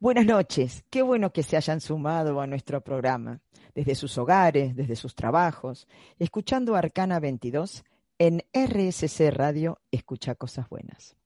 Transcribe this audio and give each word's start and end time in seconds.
Buenas 0.00 0.26
noches, 0.26 0.84
qué 0.90 1.02
bueno 1.02 1.32
que 1.32 1.42
se 1.42 1.56
hayan 1.56 1.80
sumado 1.80 2.40
a 2.40 2.46
nuestro 2.46 2.82
programa, 2.82 3.40
desde 3.74 3.94
sus 3.94 4.18
hogares, 4.18 4.74
desde 4.74 4.96
sus 4.96 5.14
trabajos, 5.14 5.86
escuchando 6.18 6.74
Arcana 6.74 7.20
22 7.20 7.84
en 8.18 8.42
RSC 8.52 9.30
Radio 9.30 9.80
Escucha 9.90 10.34
Cosas 10.34 10.68
Buenas. 10.68 11.16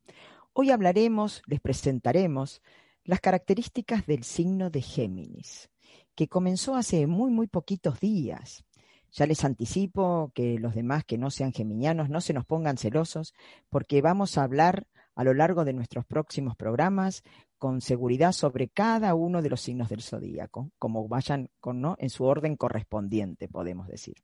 Hoy 0.52 0.70
hablaremos, 0.70 1.42
les 1.46 1.60
presentaremos 1.60 2.60
las 3.04 3.20
características 3.20 4.06
del 4.06 4.24
signo 4.24 4.68
de 4.68 4.82
Géminis, 4.82 5.70
que 6.14 6.28
comenzó 6.28 6.74
hace 6.74 7.06
muy, 7.06 7.30
muy 7.30 7.46
poquitos 7.46 7.98
días. 8.00 8.64
Ya 9.12 9.26
les 9.26 9.44
anticipo 9.44 10.32
que 10.34 10.58
los 10.58 10.74
demás 10.74 11.04
que 11.04 11.16
no 11.16 11.30
sean 11.30 11.52
geminianos 11.52 12.10
no 12.10 12.20
se 12.20 12.34
nos 12.34 12.44
pongan 12.44 12.76
celosos, 12.76 13.32
porque 13.70 14.02
vamos 14.02 14.36
a 14.36 14.42
hablar 14.42 14.86
a 15.14 15.24
lo 15.24 15.32
largo 15.32 15.64
de 15.64 15.72
nuestros 15.72 16.04
próximos 16.04 16.56
programas 16.56 17.22
con 17.58 17.80
seguridad 17.80 18.32
sobre 18.32 18.68
cada 18.68 19.14
uno 19.14 19.42
de 19.42 19.50
los 19.50 19.60
signos 19.60 19.88
del 19.88 20.02
zodíaco, 20.02 20.70
como 20.78 21.08
vayan 21.08 21.50
con, 21.60 21.80
¿no? 21.80 21.96
en 21.98 22.10
su 22.10 22.24
orden 22.24 22.56
correspondiente, 22.56 23.48
podemos 23.48 23.88
decir. 23.88 24.16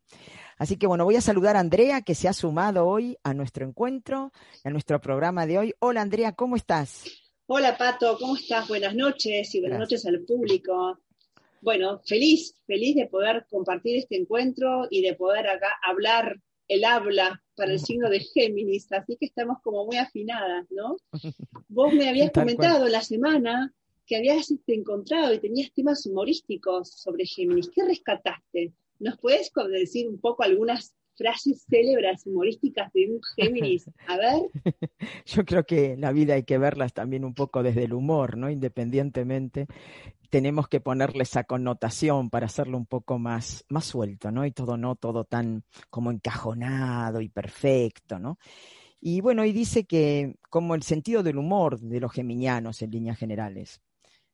Así 0.58 0.76
que 0.76 0.86
bueno, 0.86 1.04
voy 1.04 1.16
a 1.16 1.20
saludar 1.20 1.56
a 1.56 1.60
Andrea, 1.60 2.02
que 2.02 2.14
se 2.14 2.28
ha 2.28 2.32
sumado 2.32 2.86
hoy 2.86 3.16
a 3.22 3.34
nuestro 3.34 3.66
encuentro, 3.66 4.32
a 4.64 4.70
nuestro 4.70 5.00
programa 5.00 5.46
de 5.46 5.58
hoy. 5.58 5.74
Hola 5.78 6.02
Andrea, 6.02 6.32
¿cómo 6.32 6.56
estás? 6.56 7.04
Hola 7.46 7.76
Pato, 7.76 8.16
¿cómo 8.18 8.36
estás? 8.36 8.68
Buenas 8.68 8.94
noches 8.94 9.54
y 9.54 9.60
buenas 9.60 9.80
noches 9.80 10.06
al 10.06 10.20
público. 10.20 10.98
Bueno, 11.60 12.00
feliz, 12.04 12.56
feliz 12.66 12.96
de 12.96 13.06
poder 13.06 13.46
compartir 13.48 13.96
este 13.96 14.16
encuentro 14.16 14.88
y 14.90 15.02
de 15.02 15.14
poder 15.14 15.48
acá 15.48 15.68
hablar 15.82 16.40
el 16.68 16.84
habla 16.84 17.42
para 17.54 17.72
el 17.72 17.80
signo 17.80 18.08
de 18.08 18.20
Géminis, 18.20 18.90
así 18.92 19.16
que 19.16 19.26
estamos 19.26 19.58
como 19.62 19.84
muy 19.86 19.96
afinadas, 19.96 20.66
¿no? 20.70 20.96
Vos 21.68 21.92
me 21.92 22.08
habías 22.08 22.32
comentado 22.32 22.88
la 22.88 23.02
semana 23.02 23.72
que 24.06 24.16
habías 24.16 24.50
este, 24.50 24.74
encontrado 24.74 25.32
y 25.32 25.38
tenías 25.38 25.72
temas 25.72 26.04
humorísticos 26.06 26.90
sobre 26.90 27.26
Géminis. 27.26 27.70
¿Qué 27.74 27.84
rescataste? 27.84 28.72
¿Nos 28.98 29.18
puedes 29.18 29.50
decir 29.70 30.08
un 30.08 30.20
poco 30.20 30.42
algunas 30.42 30.94
frases 31.16 31.64
célebres 31.68 32.26
humorísticas 32.26 32.92
de 32.92 33.10
un 33.10 33.20
Géminis? 33.36 33.90
A 34.08 34.16
ver. 34.16 34.42
Yo 35.26 35.44
creo 35.44 35.64
que 35.64 35.96
la 35.96 36.12
vida 36.12 36.34
hay 36.34 36.44
que 36.44 36.58
verlas 36.58 36.92
también 36.92 37.24
un 37.24 37.34
poco 37.34 37.62
desde 37.62 37.84
el 37.84 37.92
humor, 37.92 38.36
¿no? 38.36 38.50
Independientemente 38.50 39.66
tenemos 40.32 40.66
que 40.66 40.80
ponerle 40.80 41.24
esa 41.24 41.44
connotación 41.44 42.30
para 42.30 42.46
hacerlo 42.46 42.78
un 42.78 42.86
poco 42.86 43.18
más, 43.18 43.66
más 43.68 43.84
suelto, 43.84 44.30
¿no? 44.30 44.46
Y 44.46 44.50
todo 44.50 44.78
no, 44.78 44.96
todo 44.96 45.24
tan 45.24 45.62
como 45.90 46.10
encajonado 46.10 47.20
y 47.20 47.28
perfecto, 47.28 48.18
¿no? 48.18 48.38
Y 48.98 49.20
bueno, 49.20 49.44
y 49.44 49.52
dice 49.52 49.84
que 49.84 50.36
como 50.48 50.74
el 50.74 50.84
sentido 50.84 51.22
del 51.22 51.36
humor 51.36 51.78
de 51.78 52.00
los 52.00 52.10
geminianos 52.12 52.80
en 52.80 52.92
líneas 52.92 53.18
generales, 53.18 53.82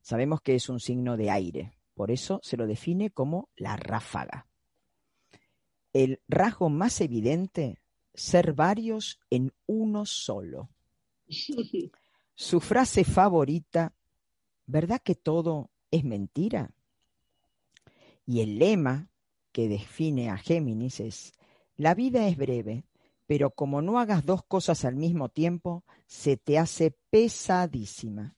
sabemos 0.01 0.41
que 0.41 0.55
es 0.55 0.69
un 0.69 0.79
signo 0.79 1.17
de 1.17 1.33
aire, 1.33 1.73
por 1.95 2.13
eso 2.13 2.39
se 2.45 2.57
lo 2.57 2.69
define 2.69 3.11
como 3.11 3.49
la 3.57 3.77
ráfaga. 3.77 4.47
El 5.93 6.21
rasgo 6.29 6.71
más 6.71 7.01
evidente, 7.01 7.81
ser 8.15 8.53
varios 8.53 9.19
en 9.31 9.53
uno 9.67 10.07
solo. 10.07 10.71
Su 12.37 12.61
frase 12.61 13.03
favorita, 13.03 13.97
¿verdad 14.65 15.01
que 15.03 15.17
todo 15.17 15.73
es 15.91 16.05
mentira. 16.05 16.71
Y 18.27 18.41
el 18.41 18.59
lema 18.59 19.09
que 19.53 19.69
define 19.69 20.31
a 20.31 20.37
Géminis 20.37 21.01
es, 21.01 21.33
la 21.77 21.95
vida 21.95 22.27
es 22.29 22.37
breve, 22.37 22.85
pero 23.27 23.51
como 23.51 23.83
no 23.83 23.99
hagas 23.99 24.25
dos 24.25 24.45
cosas 24.45 24.85
al 24.85 24.97
mismo 24.97 25.29
tiempo, 25.29 25.85
se 26.07 26.37
te 26.37 26.59
hace 26.59 26.97
pesadísima. 27.11 28.35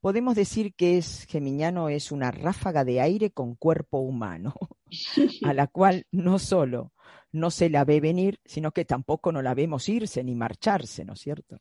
Podemos 0.00 0.34
decir 0.34 0.74
que 0.74 0.98
es 0.98 1.26
geminiano 1.28 1.88
es 1.88 2.10
una 2.10 2.32
ráfaga 2.32 2.84
de 2.84 3.00
aire 3.00 3.30
con 3.30 3.54
cuerpo 3.54 3.98
humano, 3.98 4.54
a 5.44 5.54
la 5.54 5.68
cual 5.68 6.06
no 6.10 6.38
solo 6.38 6.92
no 7.30 7.50
se 7.50 7.70
la 7.70 7.84
ve 7.84 8.00
venir, 8.00 8.40
sino 8.44 8.72
que 8.72 8.84
tampoco 8.84 9.32
no 9.32 9.42
la 9.42 9.54
vemos 9.54 9.88
irse 9.88 10.22
ni 10.22 10.34
marcharse, 10.34 11.04
¿no 11.04 11.14
es 11.14 11.20
cierto? 11.20 11.58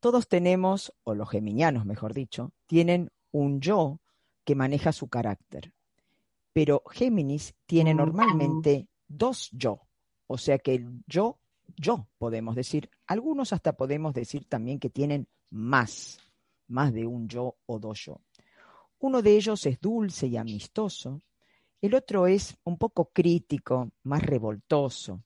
Todos 0.00 0.28
tenemos, 0.28 0.92
o 1.04 1.14
los 1.14 1.30
geminianos 1.30 1.84
mejor 1.84 2.14
dicho, 2.14 2.52
tienen 2.66 3.10
un 3.30 3.60
yo 3.60 4.00
que 4.44 4.54
maneja 4.54 4.92
su 4.92 5.08
carácter. 5.08 5.72
Pero 6.52 6.82
Géminis 6.90 7.54
tiene 7.66 7.94
normalmente 7.94 8.88
dos 9.06 9.50
yo, 9.52 9.80
o 10.26 10.38
sea 10.38 10.58
que 10.58 10.74
el 10.74 11.02
yo, 11.06 11.38
yo 11.76 12.08
podemos 12.18 12.56
decir, 12.56 12.90
algunos 13.06 13.52
hasta 13.52 13.76
podemos 13.76 14.14
decir 14.14 14.46
también 14.48 14.78
que 14.78 14.90
tienen 14.90 15.28
más, 15.50 16.18
más 16.68 16.92
de 16.92 17.06
un 17.06 17.28
yo 17.28 17.56
o 17.66 17.78
dos 17.78 18.00
yo. 18.04 18.20
Uno 18.98 19.22
de 19.22 19.36
ellos 19.36 19.64
es 19.66 19.80
dulce 19.80 20.26
y 20.26 20.36
amistoso, 20.36 21.22
el 21.80 21.94
otro 21.94 22.26
es 22.26 22.56
un 22.64 22.76
poco 22.76 23.10
crítico, 23.12 23.90
más 24.02 24.22
revoltoso. 24.22 25.22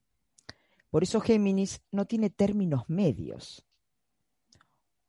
Por 0.91 1.03
eso 1.03 1.21
Géminis 1.21 1.83
no 1.91 2.05
tiene 2.05 2.31
términos 2.31 2.85
medios 2.89 3.65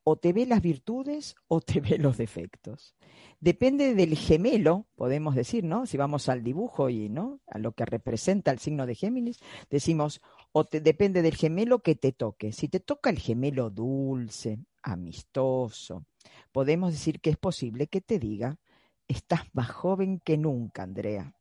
o 0.08 0.18
te 0.18 0.34
ve 0.34 0.46
las 0.46 0.62
virtudes 0.62 1.36
o 1.48 1.62
te 1.62 1.82
ve 1.82 1.98
los 1.98 2.16
defectos. 2.16 2.96
Depende 3.40 3.96
del 3.96 4.16
gemelo, 4.16 4.86
podemos 4.96 5.34
decir, 5.34 5.64
¿no? 5.64 5.88
Si 5.88 5.98
vamos 5.98 6.30
al 6.30 6.44
dibujo 6.44 6.90
y, 6.90 7.10
¿no? 7.10 7.42
A 7.48 7.58
lo 7.58 7.72
que 7.72 7.86
representa 7.86 8.52
el 8.52 8.60
signo 8.60 8.86
de 8.86 8.94
Géminis, 8.94 9.40
decimos, 9.70 10.22
o 10.52 10.64
te, 10.64 10.80
depende 10.80 11.24
del 11.24 11.36
gemelo 11.36 11.80
que 11.80 11.96
te 11.96 12.12
toque. 12.12 12.52
Si 12.52 12.70
te 12.70 12.80
toca 12.80 13.10
el 13.10 13.18
gemelo 13.18 13.72
dulce, 13.72 14.60
amistoso, 14.84 16.06
podemos 16.52 16.92
decir 16.94 17.20
que 17.20 17.32
es 17.32 17.38
posible 17.38 17.88
que 17.88 18.02
te 18.02 18.20
diga, 18.20 18.60
estás 19.08 19.42
más 19.54 19.72
joven 19.72 20.20
que 20.20 20.38
nunca, 20.38 20.84
Andrea. 20.84 21.34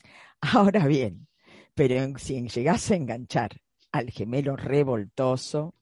Ahora 0.42 0.86
bien, 0.86 1.26
pero 1.74 2.18
si 2.18 2.46
llegas 2.48 2.90
a 2.90 2.96
enganchar 2.96 3.62
al 3.92 4.10
gemelo 4.10 4.56
revoltoso, 4.56 5.74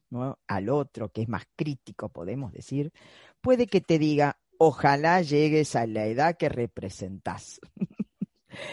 al 0.47 0.69
otro, 0.69 1.11
que 1.11 1.23
es 1.23 1.29
más 1.29 1.45
crítico, 1.57 2.09
podemos 2.09 2.53
decir, 2.53 2.93
puede 3.41 3.67
que 3.67 3.81
te 3.81 3.99
diga, 3.99 4.39
ojalá 4.59 5.23
llegues 5.23 5.77
a 5.77 5.87
la 5.87 6.07
edad 6.07 6.37
que 6.37 6.49
representas. 6.49 7.61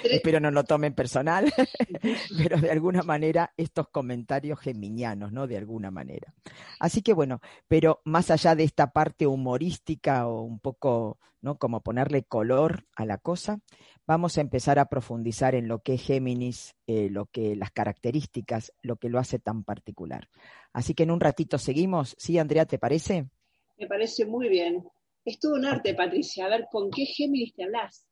Espero 0.04 0.40
no 0.40 0.52
lo 0.52 0.64
tomen 0.64 0.94
personal, 0.94 1.52
pero 2.38 2.58
de 2.58 2.72
alguna 2.72 3.04
manera 3.04 3.54
estos 3.58 3.90
comentarios 3.90 4.60
geminianos, 4.60 5.32
¿no? 5.32 5.48
De 5.48 5.58
alguna 5.58 5.92
manera. 5.92 6.34
Así 6.80 7.02
que 7.02 7.14
bueno, 7.14 7.42
pero 7.68 8.02
más 8.06 8.32
allá 8.32 8.56
de 8.56 8.64
esta 8.64 8.92
parte 8.92 9.28
humorística 9.28 10.28
o 10.28 10.42
un 10.42 10.60
poco, 10.60 11.20
¿no? 11.42 11.58
Como 11.58 11.82
ponerle 11.82 12.24
color 12.24 12.86
a 12.96 13.06
la 13.06 13.18
cosa, 13.18 13.60
vamos 14.08 14.38
a 14.38 14.42
empezar 14.42 14.80
a 14.80 14.86
profundizar 14.86 15.56
en 15.56 15.68
lo 15.68 15.80
que 15.80 15.96
es 15.96 16.04
Géminis, 16.04 16.76
eh, 16.88 17.10
lo 17.10 17.26
que, 17.26 17.56
las 17.56 17.72
características, 17.72 18.74
lo 18.82 18.98
que 18.98 19.10
lo 19.10 19.20
hace 19.20 19.40
tan 19.40 19.64
particular. 19.64 20.30
Así 20.74 20.94
que 20.94 21.04
en 21.04 21.12
un 21.12 21.20
ratito 21.20 21.58
seguimos. 21.58 22.16
¿Sí, 22.18 22.38
Andrea, 22.38 22.66
te 22.66 22.78
parece? 22.78 23.30
Me 23.78 23.88
parece 23.88 24.26
muy 24.26 24.50
bien. 24.50 24.84
Es 25.24 25.40
todo 25.40 25.56
un 25.56 25.66
arte, 25.66 25.94
Patricia. 25.94 26.46
A 26.46 26.50
ver, 26.50 26.68
¿con 26.72 26.92
qué 26.92 27.06
Géminis 27.06 27.54
te 27.56 27.64
hablas? 27.64 28.08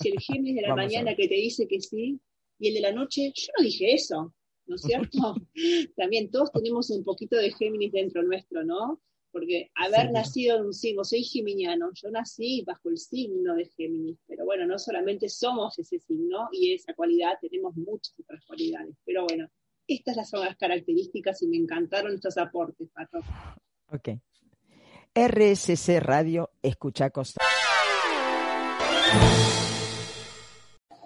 Si 0.00 0.08
el 0.08 0.20
Géminis 0.20 0.56
de 0.56 0.62
la 0.62 0.74
mañana 0.76 1.14
que 1.16 1.28
te 1.28 1.34
dice 1.34 1.66
que 1.66 1.80
sí 1.80 2.20
y 2.58 2.68
el 2.68 2.74
de 2.74 2.80
la 2.80 2.92
noche, 2.92 3.32
yo 3.34 3.52
no 3.58 3.64
dije 3.64 3.94
eso, 3.94 4.34
¿no 4.66 4.76
es 4.76 4.82
cierto? 4.82 5.34
También 5.96 6.30
todos 6.30 6.52
tenemos 6.52 6.90
un 6.90 7.02
poquito 7.02 7.36
de 7.36 7.52
Géminis 7.52 7.92
dentro 7.92 8.22
nuestro, 8.22 8.62
¿no? 8.64 9.00
Porque 9.32 9.70
haber 9.74 10.12
nacido 10.12 10.58
en 10.58 10.66
un 10.66 10.74
signo, 10.74 11.04
soy 11.04 11.24
geminiano, 11.24 11.90
yo 11.94 12.10
nací 12.10 12.62
bajo 12.66 12.90
el 12.90 12.98
signo 12.98 13.54
de 13.54 13.64
Géminis, 13.64 14.18
pero 14.26 14.44
bueno, 14.44 14.66
no 14.66 14.78
solamente 14.78 15.28
somos 15.28 15.78
ese 15.78 15.98
signo 15.98 16.48
y 16.52 16.74
esa 16.74 16.92
cualidad, 16.94 17.38
tenemos 17.40 17.74
muchas 17.74 18.14
otras 18.20 18.44
cualidades, 18.44 18.94
pero 19.04 19.24
bueno, 19.24 19.48
estas 19.86 20.28
son 20.28 20.44
las 20.44 20.56
características 20.56 21.42
y 21.42 21.48
me 21.48 21.56
encantaron 21.56 22.14
estos 22.14 22.36
aportes, 22.36 22.88
Pato. 22.90 23.20
Ok. 23.90 24.10
RSC 25.14 26.00
Radio, 26.00 26.50
escucha 26.62 27.10
Costa. 27.10 27.42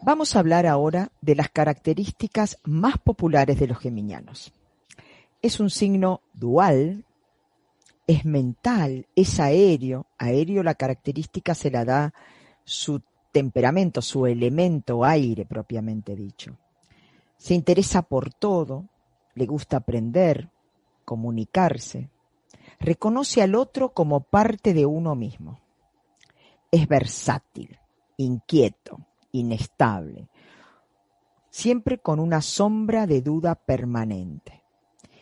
Vamos 0.03 0.37
a 0.37 0.39
hablar 0.39 0.67
ahora 0.67 1.11
de 1.21 1.35
las 1.35 1.51
características 1.51 2.59
más 2.63 2.97
populares 2.99 3.59
de 3.59 3.67
los 3.67 3.79
geminianos. 3.79 4.53
Es 5.43 5.59
un 5.59 5.69
signo 5.69 6.21
dual, 6.33 7.05
es 8.07 8.25
mental, 8.25 9.07
es 9.15 9.41
aéreo. 9.41 10.07
Aéreo 10.19 10.63
la 10.63 10.75
característica 10.75 11.55
se 11.55 11.71
la 11.71 11.85
da 11.85 12.15
su 12.65 13.03
temperamento, 13.33 14.03
su 14.03 14.27
elemento 14.27 15.05
aire 15.05 15.45
propiamente 15.45 16.15
dicho 16.17 16.57
se 17.37 17.55
interesa 17.55 18.03
por 18.03 18.33
todo, 18.33 18.89
le 19.35 19.47
gusta 19.47 19.79
aprender, 19.79 20.51
comunicarse, 21.05 22.11
reconoce 22.81 23.43
al 23.43 23.55
otro 23.55 23.93
como 23.93 24.21
parte 24.21 24.75
de 24.75 24.87
uno 24.87 25.15
mismo. 25.15 25.61
Es 26.71 26.89
versátil, 26.89 27.79
inquieto, 28.17 28.99
inestable, 29.33 30.29
siempre 31.51 31.99
con 31.99 32.19
una 32.19 32.41
sombra 32.43 33.07
de 33.07 33.23
duda 33.23 33.55
permanente. 33.55 34.63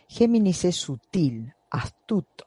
Géminis 0.08 0.64
es 0.64 0.76
sutil, 0.76 1.52
astuto 1.70 2.46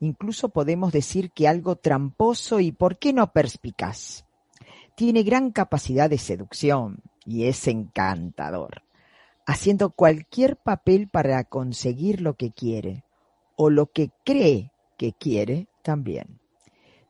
Incluso 0.00 0.48
podemos 0.48 0.92
decir 0.92 1.30
que 1.30 1.46
algo 1.46 1.76
tramposo 1.76 2.58
y, 2.58 2.72
¿por 2.72 2.98
qué 2.98 3.12
no 3.12 3.32
perspicaz? 3.32 4.24
Tiene 4.96 5.22
gran 5.22 5.50
capacidad 5.50 6.08
de 6.08 6.16
seducción 6.16 7.02
y 7.26 7.44
es 7.44 7.68
encantador, 7.68 8.82
haciendo 9.46 9.90
cualquier 9.90 10.56
papel 10.56 11.08
para 11.08 11.44
conseguir 11.44 12.22
lo 12.22 12.34
que 12.34 12.50
quiere 12.50 13.04
o 13.56 13.68
lo 13.68 13.86
que 13.92 14.10
cree 14.24 14.72
que 14.96 15.12
quiere 15.12 15.68
también. 15.82 16.40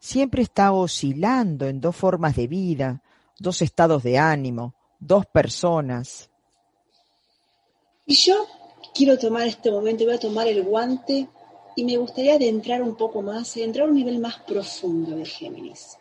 Siempre 0.00 0.42
está 0.42 0.72
oscilando 0.72 1.66
en 1.66 1.80
dos 1.80 1.94
formas 1.94 2.34
de 2.34 2.48
vida, 2.48 3.02
dos 3.38 3.62
estados 3.62 4.02
de 4.02 4.18
ánimo, 4.18 4.74
dos 4.98 5.26
personas. 5.26 6.28
Y 8.04 8.14
yo 8.14 8.46
quiero 8.94 9.16
tomar 9.16 9.46
este 9.46 9.70
momento, 9.70 10.04
voy 10.04 10.14
a 10.14 10.18
tomar 10.18 10.48
el 10.48 10.64
guante 10.64 11.28
y 11.80 11.84
me 11.84 11.96
gustaría 11.96 12.34
adentrar 12.34 12.82
un 12.82 12.94
poco 12.94 13.22
más, 13.22 13.56
entrar 13.56 13.86
a 13.86 13.90
un 13.90 13.96
nivel 13.96 14.18
más 14.18 14.36
profundo 14.40 15.16
de 15.16 15.24
Géminis. 15.24 15.96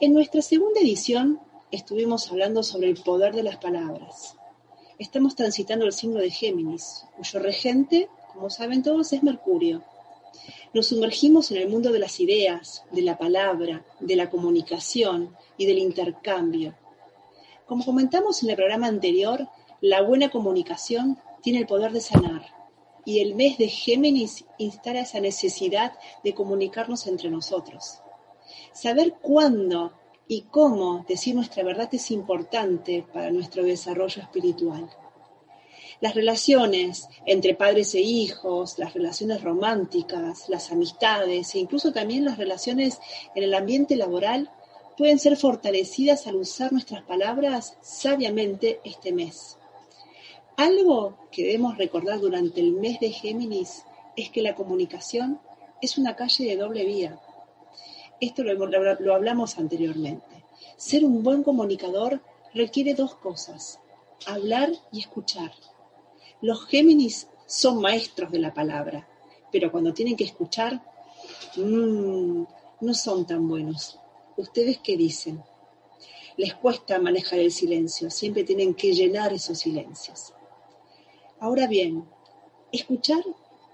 En 0.00 0.14
nuestra 0.14 0.40
segunda 0.40 0.80
edición 0.80 1.40
estuvimos 1.70 2.30
hablando 2.30 2.62
sobre 2.62 2.88
el 2.88 2.96
poder 2.96 3.34
de 3.34 3.42
las 3.42 3.58
palabras. 3.58 4.34
Estamos 4.98 5.36
transitando 5.36 5.84
el 5.84 5.92
signo 5.92 6.20
de 6.20 6.30
Géminis, 6.30 7.04
cuyo 7.18 7.38
regente, 7.38 8.08
como 8.32 8.48
saben 8.48 8.82
todos, 8.82 9.12
es 9.12 9.22
Mercurio. 9.22 9.84
Nos 10.72 10.86
sumergimos 10.86 11.50
en 11.50 11.58
el 11.58 11.68
mundo 11.68 11.92
de 11.92 11.98
las 11.98 12.18
ideas, 12.18 12.84
de 12.90 13.02
la 13.02 13.18
palabra, 13.18 13.84
de 14.00 14.16
la 14.16 14.30
comunicación 14.30 15.36
y 15.58 15.66
del 15.66 15.80
intercambio. 15.80 16.74
Como 17.66 17.84
comentamos 17.84 18.42
en 18.42 18.48
el 18.48 18.56
programa 18.56 18.86
anterior, 18.86 19.48
la 19.82 20.00
buena 20.00 20.30
comunicación 20.30 21.18
tiene 21.42 21.58
el 21.58 21.66
poder 21.66 21.92
de 21.92 22.00
sanar 22.00 22.57
y 23.04 23.20
el 23.20 23.34
mes 23.34 23.58
de 23.58 23.68
Géminis 23.68 24.44
instala 24.58 25.00
esa 25.00 25.20
necesidad 25.20 25.92
de 26.24 26.34
comunicarnos 26.34 27.06
entre 27.06 27.30
nosotros. 27.30 28.00
Saber 28.72 29.14
cuándo 29.20 29.92
y 30.26 30.42
cómo 30.42 31.04
decir 31.08 31.34
nuestra 31.34 31.64
verdad 31.64 31.88
es 31.92 32.10
importante 32.10 33.04
para 33.12 33.30
nuestro 33.30 33.64
desarrollo 33.64 34.22
espiritual. 34.22 34.88
Las 36.00 36.14
relaciones 36.14 37.08
entre 37.26 37.54
padres 37.54 37.94
e 37.94 38.00
hijos, 38.00 38.78
las 38.78 38.94
relaciones 38.94 39.42
románticas, 39.42 40.48
las 40.48 40.70
amistades 40.70 41.54
e 41.54 41.58
incluso 41.58 41.92
también 41.92 42.24
las 42.24 42.38
relaciones 42.38 43.00
en 43.34 43.42
el 43.42 43.54
ambiente 43.54 43.96
laboral 43.96 44.50
pueden 44.96 45.18
ser 45.18 45.36
fortalecidas 45.36 46.26
al 46.26 46.36
usar 46.36 46.72
nuestras 46.72 47.02
palabras 47.02 47.76
sabiamente 47.80 48.80
este 48.84 49.12
mes. 49.12 49.57
Algo 50.58 51.16
que 51.30 51.44
debemos 51.44 51.78
recordar 51.78 52.18
durante 52.18 52.58
el 52.60 52.72
mes 52.72 52.98
de 52.98 53.12
Géminis 53.12 53.84
es 54.16 54.28
que 54.28 54.42
la 54.42 54.56
comunicación 54.56 55.40
es 55.80 55.96
una 55.98 56.16
calle 56.16 56.46
de 56.46 56.56
doble 56.56 56.84
vía. 56.84 57.20
Esto 58.20 58.42
lo, 58.42 59.14
hablamos 59.14 59.56
anteriormente. 59.56 60.44
Ser 60.76 61.04
un 61.04 61.22
buen 61.22 61.44
comunicador 61.44 62.20
requiere 62.54 62.94
dos 62.94 63.14
cosas, 63.14 63.78
hablar 64.26 64.72
y 64.90 64.98
escuchar. 64.98 65.52
Los 66.40 66.66
Géminis 66.66 67.28
son 67.46 67.80
maestros 67.80 68.32
de 68.32 68.40
la 68.40 68.52
palabra, 68.52 69.08
pero 69.52 69.70
cuando 69.70 69.94
tienen 69.94 70.16
que 70.16 70.24
escuchar, 70.24 70.82
mmm, 71.54 72.42
no 72.80 72.94
son 72.94 73.24
tan 73.28 73.46
buenos. 73.46 74.00
¿Ustedes 74.36 74.80
qué 74.80 74.96
dicen? 74.96 75.40
Les 76.36 76.52
cuesta 76.54 76.98
manejar 76.98 77.38
el 77.38 77.52
silencio, 77.52 78.10
siempre 78.10 78.42
tienen 78.42 78.74
que 78.74 78.92
llenar 78.92 79.32
esos 79.32 79.60
silencios. 79.60 80.34
Ahora 81.40 81.68
bien, 81.68 82.04
escuchar 82.72 83.22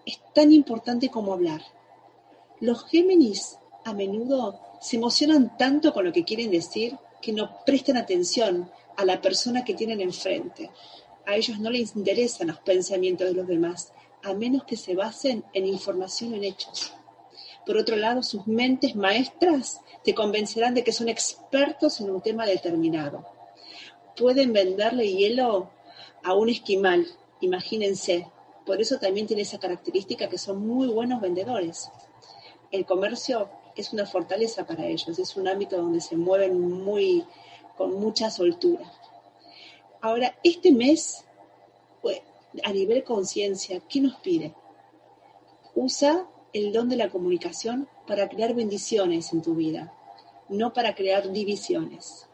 es 0.04 0.20
tan 0.34 0.52
importante 0.52 1.08
como 1.08 1.32
hablar. 1.32 1.62
Los 2.60 2.84
Géminis 2.84 3.58
a 3.84 3.94
menudo 3.94 4.60
se 4.80 4.96
emocionan 4.96 5.56
tanto 5.56 5.94
con 5.94 6.04
lo 6.04 6.12
que 6.12 6.24
quieren 6.24 6.50
decir 6.50 6.98
que 7.22 7.32
no 7.32 7.64
prestan 7.64 7.96
atención 7.96 8.70
a 8.96 9.04
la 9.06 9.22
persona 9.22 9.64
que 9.64 9.72
tienen 9.72 10.02
enfrente. 10.02 10.70
A 11.26 11.36
ellos 11.36 11.58
no 11.58 11.70
les 11.70 11.96
interesan 11.96 12.48
los 12.48 12.58
pensamientos 12.58 13.28
de 13.28 13.34
los 13.34 13.46
demás, 13.46 13.94
a 14.22 14.34
menos 14.34 14.64
que 14.64 14.76
se 14.76 14.94
basen 14.94 15.42
en 15.54 15.66
información 15.66 16.34
en 16.34 16.44
hechos. 16.44 16.92
Por 17.64 17.78
otro 17.78 17.96
lado, 17.96 18.22
sus 18.22 18.46
mentes 18.46 18.94
maestras 18.94 19.80
te 20.02 20.14
convencerán 20.14 20.74
de 20.74 20.84
que 20.84 20.92
son 20.92 21.08
expertos 21.08 21.98
en 22.00 22.10
un 22.10 22.20
tema 22.20 22.44
determinado. 22.44 23.24
Pueden 24.18 24.52
venderle 24.52 25.10
hielo 25.10 25.70
a 26.22 26.34
un 26.34 26.50
esquimal 26.50 27.06
Imagínense, 27.40 28.30
por 28.64 28.80
eso 28.80 28.98
también 28.98 29.26
tiene 29.26 29.42
esa 29.42 29.58
característica 29.58 30.28
que 30.28 30.38
son 30.38 30.66
muy 30.66 30.88
buenos 30.88 31.20
vendedores. 31.20 31.90
El 32.70 32.86
comercio 32.86 33.50
es 33.76 33.92
una 33.92 34.06
fortaleza 34.06 34.66
para 34.66 34.86
ellos, 34.86 35.18
es 35.18 35.36
un 35.36 35.48
ámbito 35.48 35.76
donde 35.76 36.00
se 36.00 36.16
mueven 36.16 36.60
muy, 36.60 37.24
con 37.76 37.94
mucha 38.00 38.30
soltura. 38.30 38.90
Ahora, 40.00 40.36
este 40.42 40.70
mes, 40.70 41.24
pues, 42.02 42.20
a 42.62 42.72
nivel 42.72 43.04
conciencia, 43.04 43.80
¿qué 43.88 44.00
nos 44.00 44.16
pide? 44.16 44.54
Usa 45.74 46.28
el 46.52 46.72
don 46.72 46.88
de 46.88 46.96
la 46.96 47.10
comunicación 47.10 47.88
para 48.06 48.28
crear 48.28 48.54
bendiciones 48.54 49.32
en 49.32 49.42
tu 49.42 49.54
vida, 49.54 49.92
no 50.48 50.72
para 50.72 50.94
crear 50.94 51.30
divisiones. 51.32 52.28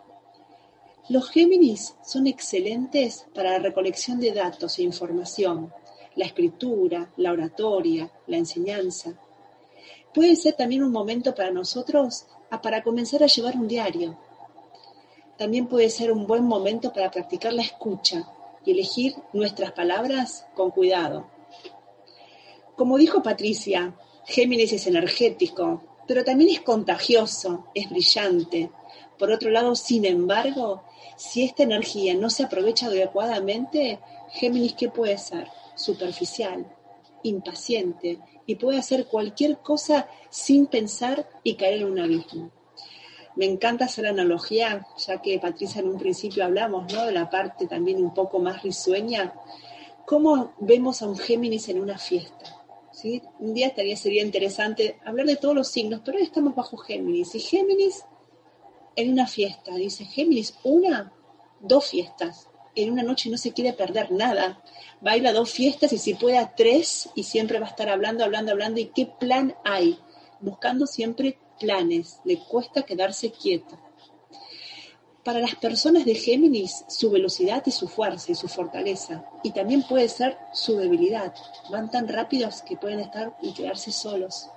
Los 1.11 1.29
Géminis 1.29 1.97
son 2.05 2.29
excelentes 2.29 3.27
para 3.35 3.51
la 3.51 3.59
recolección 3.59 4.21
de 4.21 4.31
datos 4.31 4.79
e 4.79 4.85
información, 4.85 5.73
la 6.15 6.25
escritura, 6.25 7.11
la 7.17 7.33
oratoria, 7.33 8.13
la 8.29 8.37
enseñanza. 8.37 9.15
Puede 10.15 10.37
ser 10.37 10.55
también 10.55 10.85
un 10.85 10.93
momento 10.93 11.35
para 11.35 11.51
nosotros 11.51 12.27
para 12.63 12.85
comenzar 12.85 13.25
a 13.25 13.27
llevar 13.27 13.57
un 13.57 13.67
diario. 13.67 14.17
También 15.37 15.67
puede 15.67 15.91
ser 15.91 16.13
un 16.13 16.29
buen 16.29 16.45
momento 16.45 16.93
para 16.93 17.11
practicar 17.11 17.55
la 17.55 17.63
escucha 17.63 18.31
y 18.65 18.71
elegir 18.71 19.17
nuestras 19.33 19.73
palabras 19.73 20.47
con 20.55 20.71
cuidado. 20.71 21.27
Como 22.77 22.97
dijo 22.99 23.21
Patricia, 23.21 23.97
Géminis 24.27 24.73
es 24.75 24.87
energético, 24.87 25.83
pero 26.07 26.23
también 26.23 26.51
es 26.51 26.61
contagioso, 26.61 27.67
es 27.75 27.91
brillante. 27.91 28.71
Por 29.19 29.31
otro 29.31 29.51
lado, 29.51 29.75
sin 29.75 30.05
embargo, 30.05 30.83
si 31.17 31.43
esta 31.43 31.63
energía 31.63 32.15
no 32.15 32.31
se 32.31 32.45
aprovecha 32.45 32.87
adecuadamente, 32.87 34.01
Géminis, 34.31 34.75
¿qué 34.75 34.89
puede 34.89 35.19
ser? 35.19 35.49
Superficial, 35.75 36.67
impaciente 37.23 38.19
y 38.47 38.55
puede 38.55 38.79
hacer 38.79 39.07
cualquier 39.07 39.59
cosa 39.59 40.09
sin 40.31 40.67
pensar 40.67 41.29
y 41.43 41.55
caer 41.55 41.83
en 41.83 41.85
un 41.85 42.01
abismo. 42.01 42.51
Me 43.37 43.47
encanta 43.47 43.85
hacer 43.85 44.07
analogía, 44.07 44.87
ya 45.07 45.23
que 45.23 45.39
Patricia 45.39 45.81
en 45.81 45.89
un 45.89 45.99
principio 45.99 46.45
hablamos 46.45 46.93
¿no? 46.93 47.07
de 47.07 47.13
la 47.13 47.31
parte 47.31 47.67
también 47.67 48.03
un 48.03 48.13
poco 48.13 48.39
más 48.39 48.63
risueña. 48.63 49.35
¿Cómo 50.05 50.55
vemos 50.59 51.03
a 51.03 51.07
un 51.07 51.17
Géminis 51.17 51.69
en 51.69 51.81
una 51.81 51.97
fiesta? 51.97 52.57
¿Sí? 52.93 53.23
Un 53.39 53.55
día 53.55 53.69
estaría, 53.69 53.97
sería 53.97 54.23
interesante 54.23 54.99
hablar 55.05 55.27
de 55.27 55.37
todos 55.37 55.55
los 55.55 55.69
signos, 55.69 56.01
pero 56.05 56.19
hoy 56.19 56.25
estamos 56.25 56.55
bajo 56.55 56.77
Géminis. 56.77 57.35
Y 57.37 57.41
Géminis 57.41 58.05
en 58.97 59.13
una 59.13 59.27
fiesta. 59.27 59.75
Dice, 59.75 60.05
Géminis, 60.05 60.55
una, 60.63 61.13
dos 61.61 61.87
fiestas. 61.91 62.49
En 62.75 62.93
una 62.93 63.03
noche 63.03 63.31
no 63.31 63.37
se 63.37 63.53
quiere 63.53 63.73
perder 63.73 64.13
nada. 64.13 64.63
Baila 65.01 65.33
dos 65.33 65.51
fiestas 65.51 65.93
y 65.93 65.99
si 65.99 66.15
puede 66.15 66.39
a 66.39 66.55
tres 66.55 67.09
y 67.15 67.25
siempre 67.25 67.59
va 67.59 67.67
a 67.67 67.71
estar 67.71 67.89
hablando, 67.89 68.25
hablando, 68.25 68.53
hablando. 68.53 68.81
¿Y 68.81 68.87
qué 68.87 69.07
plan 69.07 69.55
hay? 69.65 69.99
Buscando 70.41 70.87
siempre 70.87 71.39
planes. 71.59 72.21
Le 72.25 72.39
cuesta 72.39 72.83
quedarse 72.83 73.31
quieto. 73.31 73.79
Para 75.25 75.41
las 75.41 75.55
personas 75.55 76.07
de 76.07 76.15
Géminis, 76.15 76.85
su 76.89 77.11
velocidad 77.11 77.63
es 77.67 77.75
su 77.75 77.89
fuerza 77.89 78.33
y 78.33 78.35
su 78.35 78.49
fortaleza. 78.49 79.25
Y 79.43 79.51
también 79.51 79.83
puede 79.83 80.09
ser 80.09 80.39
su 80.55 80.77
debilidad. 80.77 81.35
Van 81.71 81.91
tan 81.91 82.09
rápidos 82.09 82.63
que 82.63 82.77
pueden 82.77 83.01
estar 83.01 83.37
y 83.43 83.53
quedarse 83.53 83.93
solos. 83.93 84.49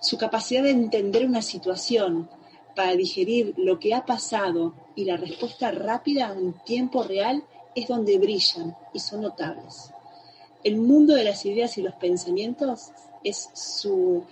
Su 0.00 0.18
capacidad 0.18 0.62
de 0.62 0.70
entender 0.70 1.24
una 1.24 1.42
situación, 1.42 2.28
para 2.78 2.94
digerir 2.94 3.54
lo 3.56 3.80
que 3.80 3.92
ha 3.92 4.06
pasado 4.06 4.72
y 4.94 5.04
la 5.04 5.16
respuesta 5.16 5.72
rápida 5.72 6.32
en 6.32 6.52
tiempo 6.62 7.02
real 7.02 7.42
es 7.74 7.88
donde 7.88 8.18
brillan 8.18 8.76
y 8.94 9.00
son 9.00 9.22
notables. 9.22 9.90
El 10.62 10.76
mundo 10.76 11.16
de 11.16 11.24
las 11.24 11.44
ideas 11.44 11.76
y 11.76 11.82
los 11.82 11.94
pensamientos 11.94 12.92
es 13.24 13.50
su, 13.52 14.24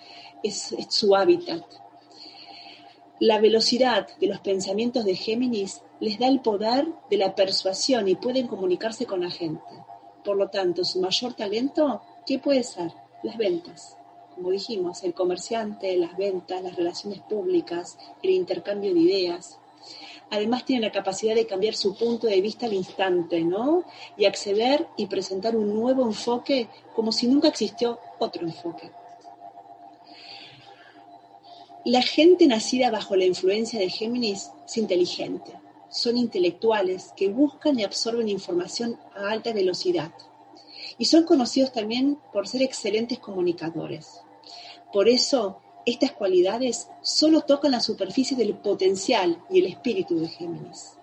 hábitat. 1.16 1.64
La 3.18 3.40
velocidad 3.40 4.06
de 4.20 4.28
los 4.28 4.38
pensamientos 4.38 5.04
de 5.04 5.16
Géminis 5.16 5.82
les 5.98 6.16
da 6.16 6.28
el 6.28 6.38
poder 6.38 6.86
de 7.10 7.16
la 7.16 7.34
persuasión 7.34 8.06
y 8.06 8.14
pueden 8.14 8.46
comunicarse 8.46 9.06
con 9.06 9.22
la 9.22 9.30
gente. 9.30 9.72
Por 10.24 10.36
lo 10.36 10.50
tanto, 10.50 10.84
su 10.84 11.00
mayor 11.00 11.34
talento, 11.34 12.00
¿qué 12.24 12.38
puede 12.38 12.62
ser? 12.62 12.92
Las 13.24 13.36
ventas 13.38 13.96
como 14.36 14.50
dijimos, 14.50 15.02
el 15.02 15.14
comerciante, 15.14 15.96
las 15.96 16.14
ventas, 16.16 16.62
las 16.62 16.76
relaciones 16.76 17.20
públicas, 17.20 17.96
el 18.22 18.30
intercambio 18.30 18.92
de 18.92 19.00
ideas. 19.00 19.58
Además 20.30 20.66
tiene 20.66 20.86
la 20.86 20.92
capacidad 20.92 21.34
de 21.34 21.46
cambiar 21.46 21.74
su 21.74 21.96
punto 21.96 22.26
de 22.26 22.42
vista 22.42 22.66
al 22.66 22.74
instante, 22.74 23.40
¿no? 23.40 23.84
Y 24.18 24.26
acceder 24.26 24.88
y 24.98 25.06
presentar 25.06 25.56
un 25.56 25.74
nuevo 25.74 26.04
enfoque 26.04 26.68
como 26.94 27.12
si 27.12 27.28
nunca 27.28 27.48
existió 27.48 27.98
otro 28.18 28.42
enfoque. 28.42 28.90
La 31.86 32.02
gente 32.02 32.46
nacida 32.46 32.90
bajo 32.90 33.16
la 33.16 33.24
influencia 33.24 33.78
de 33.78 33.88
Géminis 33.88 34.50
es 34.66 34.76
inteligente, 34.76 35.52
son 35.88 36.18
intelectuales 36.18 37.14
que 37.16 37.30
buscan 37.30 37.78
y 37.78 37.84
absorben 37.84 38.28
información 38.28 38.98
a 39.14 39.30
alta 39.30 39.54
velocidad 39.54 40.12
y 40.98 41.06
son 41.06 41.24
conocidos 41.24 41.72
también 41.72 42.18
por 42.32 42.48
ser 42.48 42.62
excelentes 42.62 43.18
comunicadores. 43.18 44.20
Por 44.96 45.10
eso, 45.10 45.60
estas 45.84 46.12
cualidades 46.12 46.88
solo 47.02 47.42
tocan 47.42 47.72
la 47.72 47.80
superficie 47.80 48.34
del 48.34 48.54
potencial 48.54 49.44
y 49.50 49.58
el 49.58 49.66
espíritu 49.66 50.18
de 50.18 50.26
Géminis. 50.26 50.94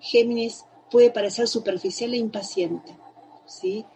Géminis 0.00 0.66
puede 0.90 1.10
parecer 1.10 1.48
superficial 1.48 2.12
e 2.12 2.18
impaciente, 2.18 2.94
¿sí? 3.46 3.86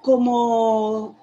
Como, 0.00 1.16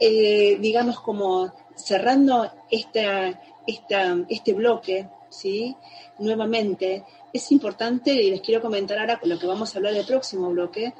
eh, 0.00 0.56
digamos, 0.58 1.00
como 1.00 1.52
cerrando 1.76 2.50
este 2.70 4.54
bloque, 4.54 5.10
¿sí? 5.28 5.76
Nuevamente, 6.18 7.04
es 7.30 7.52
importante, 7.52 8.10
y 8.10 8.30
les 8.30 8.40
quiero 8.40 8.62
comentar 8.62 8.98
ahora 8.98 9.20
con 9.20 9.28
lo 9.28 9.38
que 9.38 9.46
vamos 9.46 9.74
a 9.74 9.76
hablar 9.76 9.92
del 9.92 10.06
próximo 10.06 10.48
bloque, 10.48 10.94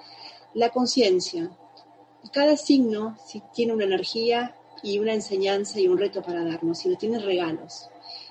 la 0.52 0.68
conciencia. 0.68 1.50
Cada 2.34 2.54
signo 2.58 3.16
tiene 3.54 3.72
una 3.72 3.84
energía 3.84 4.56
y 4.82 4.98
una 4.98 5.14
enseñanza 5.14 5.80
y 5.80 5.88
un 5.88 5.98
reto 5.98 6.22
para 6.22 6.44
darnos, 6.44 6.84
lo 6.86 6.96
tiene 6.96 7.18
regalos. 7.18 7.88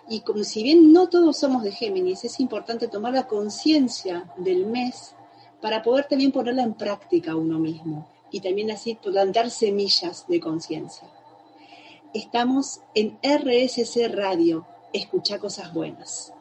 Y 0.09 0.21
como 0.21 0.43
si 0.43 0.63
bien 0.63 0.91
no 0.91 1.07
todos 1.07 1.37
somos 1.37 1.63
de 1.63 1.71
Géminis, 1.71 2.25
es 2.25 2.39
importante 2.39 2.87
tomar 2.87 3.13
la 3.13 3.27
conciencia 3.27 4.31
del 4.37 4.65
mes 4.65 5.15
para 5.61 5.81
poder 5.81 6.07
también 6.07 6.31
ponerla 6.31 6.63
en 6.63 6.73
práctica 6.73 7.35
uno 7.35 7.59
mismo 7.59 8.09
y 8.31 8.41
también 8.41 8.71
así 8.71 8.95
plantar 8.95 9.49
semillas 9.51 10.25
de 10.27 10.39
conciencia. 10.39 11.07
Estamos 12.13 12.81
en 12.93 13.17
RSC 13.23 14.07
Radio, 14.13 14.65
escucha 14.91 15.39
cosas 15.39 15.73
buenas. 15.73 16.33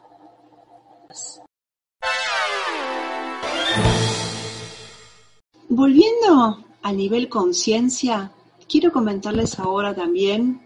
Volviendo 5.69 6.65
a 6.81 6.91
nivel 6.91 7.29
conciencia, 7.29 8.33
quiero 8.71 8.93
comentarles 8.93 9.59
ahora 9.59 9.93
también 9.93 10.61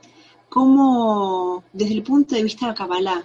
cómo, 0.48 1.64
desde 1.74 1.96
el 1.96 2.04
punto 2.04 2.36
de 2.36 2.44
vista 2.44 2.68
de 2.68 2.76
Kabbalah, 2.76 3.24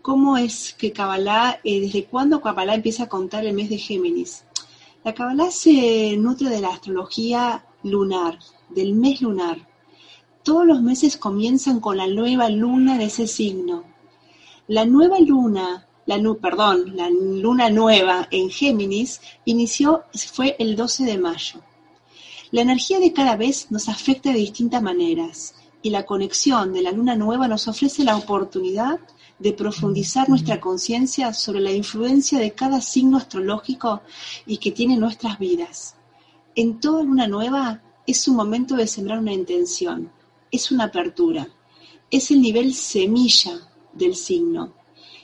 cómo 0.00 0.38
es 0.38 0.74
que 0.78 0.92
Kabbalah, 0.92 1.58
eh, 1.64 1.80
desde 1.80 2.04
cuándo 2.04 2.40
Kabbalah 2.40 2.76
empieza 2.76 3.04
a 3.04 3.08
contar 3.08 3.44
el 3.44 3.54
mes 3.54 3.68
de 3.68 3.78
Géminis. 3.78 4.44
La 5.02 5.12
Kabbalah 5.12 5.50
se 5.50 6.16
nutre 6.16 6.48
de 6.48 6.60
la 6.60 6.68
astrología 6.68 7.64
lunar, 7.82 8.38
del 8.68 8.94
mes 8.94 9.20
lunar. 9.20 9.66
Todos 10.44 10.64
los 10.64 10.80
meses 10.80 11.16
comienzan 11.16 11.80
con 11.80 11.96
la 11.96 12.06
nueva 12.06 12.48
luna 12.48 12.98
de 12.98 13.06
ese 13.06 13.26
signo. 13.26 13.82
La 14.68 14.84
nueva 14.84 15.18
luna 15.18 15.86
la, 16.06 16.22
perdón, 16.40 16.96
la 16.96 17.10
luna 17.10 17.68
nueva 17.68 18.28
en 18.30 18.48
Géminis 18.48 19.20
inició, 19.44 20.04
fue 20.32 20.54
el 20.60 20.76
12 20.76 21.04
de 21.04 21.18
mayo. 21.18 21.60
La 22.52 22.62
energía 22.62 23.00
de 23.00 23.12
cada 23.12 23.36
vez 23.36 23.70
nos 23.70 23.88
afecta 23.88 24.32
de 24.32 24.38
distintas 24.38 24.80
maneras 24.80 25.54
y 25.82 25.90
la 25.90 26.06
conexión 26.06 26.72
de 26.72 26.82
la 26.82 26.92
luna 26.92 27.16
nueva 27.16 27.48
nos 27.48 27.66
ofrece 27.66 28.04
la 28.04 28.16
oportunidad 28.16 29.00
de 29.38 29.52
profundizar 29.52 30.28
nuestra 30.28 30.60
conciencia 30.60 31.32
sobre 31.34 31.60
la 31.60 31.72
influencia 31.72 32.38
de 32.38 32.52
cada 32.52 32.80
signo 32.80 33.18
astrológico 33.18 34.02
y 34.46 34.58
que 34.58 34.70
tiene 34.70 34.96
nuestras 34.96 35.38
vidas. 35.38 35.96
En 36.54 36.78
toda 36.78 37.02
luna 37.02 37.26
nueva 37.26 37.82
es 38.06 38.28
un 38.28 38.36
momento 38.36 38.76
de 38.76 38.86
sembrar 38.86 39.18
una 39.18 39.32
intención, 39.32 40.10
es 40.50 40.70
una 40.70 40.84
apertura, 40.84 41.48
es 42.10 42.30
el 42.30 42.40
nivel 42.40 42.72
semilla 42.72 43.58
del 43.92 44.14
signo 44.14 44.72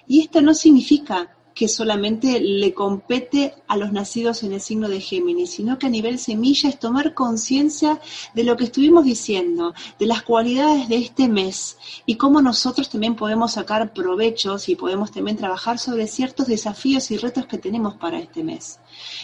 y 0.08 0.20
esto 0.20 0.40
no 0.42 0.54
significa 0.54 1.36
que 1.54 1.68
solamente 1.68 2.40
le 2.40 2.74
compete 2.74 3.54
a 3.68 3.76
los 3.76 3.92
nacidos 3.92 4.42
en 4.42 4.52
el 4.52 4.60
signo 4.60 4.88
de 4.88 5.00
Géminis, 5.00 5.50
sino 5.50 5.78
que 5.78 5.86
a 5.86 5.90
nivel 5.90 6.18
semilla 6.18 6.68
es 6.68 6.78
tomar 6.78 7.14
conciencia 7.14 8.00
de 8.34 8.44
lo 8.44 8.56
que 8.56 8.64
estuvimos 8.64 9.04
diciendo, 9.04 9.74
de 9.98 10.06
las 10.06 10.22
cualidades 10.22 10.88
de 10.88 10.96
este 10.96 11.28
mes 11.28 11.78
y 12.06 12.16
cómo 12.16 12.40
nosotros 12.40 12.88
también 12.88 13.16
podemos 13.16 13.52
sacar 13.52 13.92
provechos 13.92 14.68
y 14.68 14.76
podemos 14.76 15.10
también 15.12 15.36
trabajar 15.36 15.78
sobre 15.78 16.06
ciertos 16.06 16.46
desafíos 16.46 17.10
y 17.10 17.16
retos 17.16 17.46
que 17.46 17.58
tenemos 17.58 17.94
para 17.94 18.18
este 18.18 18.42
mes. 18.42 18.78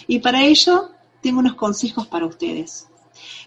Y 0.06 0.18
para 0.18 0.44
ello 0.44 0.90
tengo 1.20 1.40
unos 1.40 1.54
consejos 1.54 2.06
para 2.06 2.26
ustedes 2.26 2.88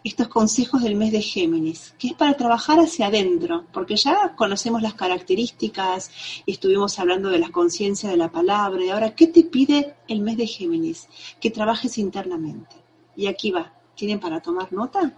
estos 0.03 0.27
consejos 0.27 0.81
del 0.81 0.95
mes 0.95 1.11
de 1.11 1.21
Géminis, 1.21 1.93
que 1.97 2.07
es 2.07 2.13
para 2.13 2.35
trabajar 2.35 2.79
hacia 2.79 3.07
adentro, 3.07 3.65
porque 3.71 3.95
ya 3.95 4.35
conocemos 4.35 4.81
las 4.81 4.93
características 4.93 6.11
y 6.45 6.53
estuvimos 6.53 6.97
hablando 6.99 7.29
de 7.29 7.39
la 7.39 7.49
conciencia 7.49 8.09
de 8.09 8.17
la 8.17 8.31
palabra, 8.31 8.83
y 8.83 8.89
ahora, 8.89 9.15
¿qué 9.15 9.27
te 9.27 9.43
pide 9.43 9.95
el 10.07 10.21
mes 10.21 10.37
de 10.37 10.47
Géminis? 10.47 11.07
Que 11.39 11.51
trabajes 11.51 11.97
internamente. 11.97 12.75
Y 13.15 13.27
aquí 13.27 13.51
va, 13.51 13.73
¿tienen 13.95 14.19
para 14.19 14.41
tomar 14.41 14.71
nota? 14.73 15.13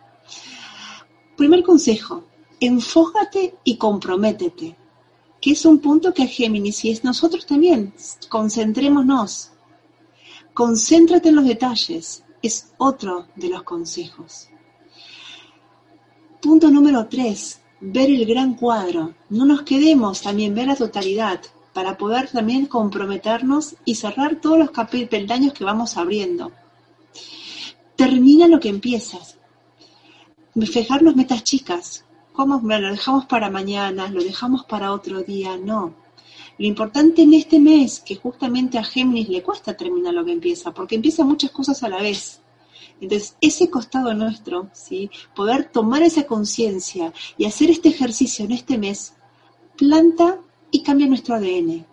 Primer 1.38 1.64
consejo, 1.64 2.26
enfócate 2.60 3.56
y 3.64 3.78
comprométete, 3.78 4.76
que 5.42 5.52
es 5.52 5.66
un 5.66 5.80
punto 5.80 6.14
que 6.14 6.28
Géminis 6.28 6.86
y 6.86 6.92
es 6.92 7.04
nosotros 7.04 7.46
también, 7.46 7.94
concentrémonos, 8.30 9.52
concéntrate 10.54 11.30
en 11.30 11.36
los 11.36 11.46
detalles, 11.46 12.24
es 12.44 12.74
otro 12.78 13.28
de 13.36 13.50
los 13.50 13.64
consejos. 13.64 14.50
Punto 16.42 16.70
número 16.70 17.08
tres, 17.08 17.62
ver 17.80 18.10
el 18.10 18.26
gran 18.26 18.56
cuadro. 18.56 19.16
No 19.30 19.46
nos 19.46 19.64
quedemos 19.64 20.22
también, 20.22 20.54
ver 20.54 20.68
la 20.68 20.76
totalidad, 20.76 21.42
para 21.74 21.98
poder 21.98 22.30
también 22.30 22.66
comprometernos 22.66 23.76
y 23.86 23.96
cerrar 23.96 24.42
todos 24.42 24.60
los 24.60 24.72
peldaños 25.10 25.54
que 25.54 25.64
vamos 25.64 25.98
abriendo. 25.98 26.52
Termina 27.96 28.48
lo 28.48 28.60
que 28.60 28.70
empiezas. 28.70 29.38
Fijarnos 30.54 31.16
metas 31.16 31.44
chicas. 31.44 32.06
¿Cómo 32.34 32.60
lo 32.62 32.92
dejamos 32.92 33.26
para 33.26 33.50
mañana? 33.50 34.10
¿Lo 34.10 34.22
dejamos 34.22 34.66
para 34.66 34.92
otro 34.92 35.24
día? 35.24 35.58
No. 35.58 36.03
Lo 36.58 36.68
importante 36.68 37.24
en 37.24 37.34
este 37.34 37.60
mes, 37.60 38.00
que 38.00 38.16
justamente 38.16 38.78
a 38.78 38.84
Géminis 38.84 39.30
le 39.30 39.42
cuesta 39.42 39.76
terminar 39.76 40.14
lo 40.14 40.24
que 40.24 40.34
empieza, 40.34 40.72
porque 40.72 40.96
empieza 40.96 41.24
muchas 41.24 41.52
cosas 41.52 41.82
a 41.84 41.90
la 41.90 42.02
vez. 42.02 42.42
Entonces, 43.02 43.36
ese 43.42 43.70
costado 43.70 44.14
nuestro, 44.14 44.70
¿sí? 44.72 45.10
poder 45.36 45.70
tomar 45.72 46.04
esa 46.04 46.24
conciencia 46.24 47.12
y 47.38 47.46
hacer 47.46 47.72
este 47.72 47.90
ejercicio 47.90 48.46
en 48.46 48.52
este 48.52 48.78
mes, 48.78 49.14
planta 49.76 50.40
y 50.70 50.84
cambia 50.84 51.08
nuestro 51.08 51.36
ADN. 51.36 51.86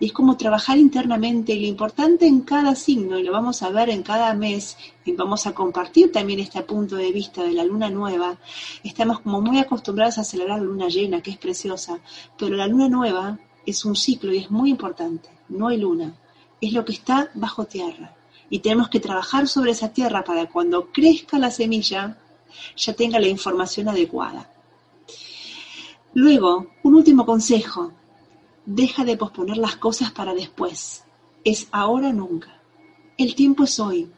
Y 0.00 0.06
es 0.06 0.12
como 0.12 0.36
trabajar 0.36 0.78
internamente 0.78 1.52
y 1.52 1.60
lo 1.60 1.66
importante 1.66 2.26
en 2.26 2.40
cada 2.40 2.74
signo, 2.74 3.18
y 3.18 3.22
lo 3.22 3.32
vamos 3.32 3.62
a 3.62 3.70
ver 3.70 3.90
en 3.90 4.02
cada 4.02 4.34
mes, 4.34 4.76
y 5.04 5.12
vamos 5.12 5.46
a 5.46 5.52
compartir 5.52 6.10
también 6.10 6.40
este 6.40 6.62
punto 6.62 6.96
de 6.96 7.12
vista 7.12 7.44
de 7.44 7.52
la 7.52 7.64
luna 7.64 7.90
nueva. 7.90 8.38
Estamos 8.82 9.20
como 9.20 9.40
muy 9.40 9.58
acostumbrados 9.58 10.18
a 10.18 10.24
celebrar 10.24 10.58
la 10.58 10.64
luna 10.64 10.88
llena, 10.88 11.22
que 11.22 11.30
es 11.30 11.38
preciosa, 11.38 12.00
pero 12.36 12.56
la 12.56 12.66
luna 12.66 12.88
nueva 12.88 13.38
es 13.66 13.84
un 13.84 13.96
ciclo 13.96 14.32
y 14.32 14.38
es 14.38 14.50
muy 14.50 14.70
importante. 14.70 15.28
No 15.48 15.68
hay 15.68 15.78
luna, 15.78 16.14
es 16.60 16.72
lo 16.72 16.84
que 16.84 16.92
está 16.92 17.30
bajo 17.34 17.64
tierra 17.64 18.16
y 18.50 18.58
tenemos 18.58 18.88
que 18.88 19.00
trabajar 19.00 19.46
sobre 19.46 19.70
esa 19.70 19.92
tierra 19.92 20.24
para 20.24 20.46
cuando 20.46 20.90
crezca 20.90 21.38
la 21.38 21.50
semilla 21.50 22.18
ya 22.76 22.92
tenga 22.94 23.20
la 23.20 23.28
información 23.28 23.88
adecuada. 23.88 24.52
Luego, 26.14 26.66
un 26.82 26.96
último 26.96 27.24
consejo, 27.24 27.92
deja 28.66 29.04
de 29.04 29.16
posponer 29.16 29.56
las 29.56 29.76
cosas 29.76 30.10
para 30.10 30.34
después. 30.34 31.04
Es 31.44 31.68
ahora 31.70 32.08
o 32.08 32.12
nunca. 32.12 32.60
El 33.16 33.36
tiempo 33.36 33.62
es 33.62 33.78
hoy. 33.78 34.10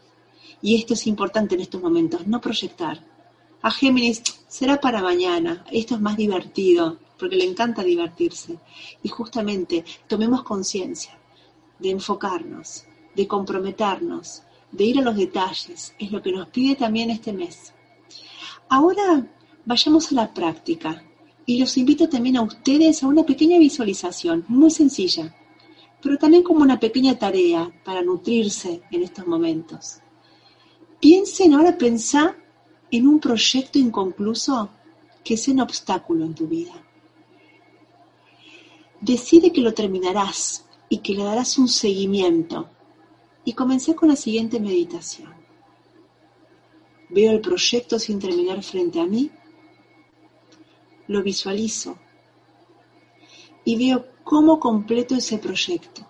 Y 0.63 0.77
esto 0.77 0.95
es 0.95 1.07
importante 1.07 1.55
en 1.55 1.61
estos 1.61 1.83
momentos, 1.83 2.27
no 2.27 2.41
proyectar. 2.41 3.05
A 3.61 3.71
Géminis 3.71 4.23
será 4.49 4.81
para 4.81 5.03
mañana, 5.03 5.65
esto 5.71 5.97
es 5.97 6.01
más 6.01 6.17
divertido, 6.17 6.99
porque 7.23 7.37
le 7.37 7.45
encanta 7.45 7.85
divertirse. 7.85 8.59
Y 9.01 9.09
justamente 9.09 9.85
tomemos 10.09 10.43
conciencia 10.43 11.17
de 11.79 11.91
enfocarnos, 11.91 12.85
de 13.15 13.29
comprometernos, 13.29 14.43
de 14.73 14.85
ir 14.85 14.99
a 14.99 15.03
los 15.03 15.17
detalles, 15.17 15.95
es 16.01 16.11
lo 16.11 16.21
que 16.21 16.33
nos 16.33 16.49
pide 16.49 16.75
también 16.75 17.11
este 17.11 17.33
mes. 17.33 17.73
Ahora 18.69 19.25
vayamos 19.65 20.11
a 20.11 20.17
la 20.17 20.35
práctica 20.35 21.01
y 21.47 21.61
los 21.61 21.77
invito 21.77 22.09
también 22.09 22.39
a 22.39 22.43
ustedes 22.43 23.05
a 23.05 23.07
una 23.07 23.23
pequeña 23.23 23.61
visualización, 23.61 24.45
muy 24.49 24.73
sencilla, 24.73 25.33
pero 26.03 26.19
también 26.19 26.43
como 26.43 26.63
una 26.63 26.81
pequeña 26.81 27.17
tarea 27.17 27.71
para 27.85 28.03
nutrirse 28.03 28.83
en 28.91 29.05
estos 29.05 29.29
momentos. 29.29 30.01
Piensen 30.99 31.55
ahora, 31.55 31.79
pensá 31.79 32.37
en 32.91 33.07
un 33.07 33.21
proyecto 33.21 33.79
inconcluso 33.79 34.71
que 35.23 35.37
sea 35.37 35.55
un 35.55 35.61
obstáculo 35.61 36.25
en 36.25 36.35
tu 36.35 36.49
vida. 36.49 36.73
Decide 39.03 39.51
que 39.53 39.61
lo 39.61 39.75
terminarás 39.75 40.65
y 40.89 40.99
que 40.99 41.13
le 41.15 41.25
darás 41.25 41.59
un 41.59 41.67
seguimiento 41.67 42.69
y 43.45 43.53
comencé 43.53 43.97
con 43.97 44.09
la 44.09 44.15
siguiente 44.15 44.61
meditación. 44.61 45.35
Veo 47.11 47.33
el 47.33 47.41
proyecto 47.41 47.99
sin 47.99 48.21
terminar 48.21 48.63
frente 48.63 49.01
a 49.01 49.05
mí, 49.05 49.29
lo 51.09 51.21
visualizo 51.21 51.99
y 53.65 53.77
veo 53.77 54.07
cómo 54.23 54.61
completo 54.61 55.17
ese 55.17 55.39
proyecto. 55.39 56.07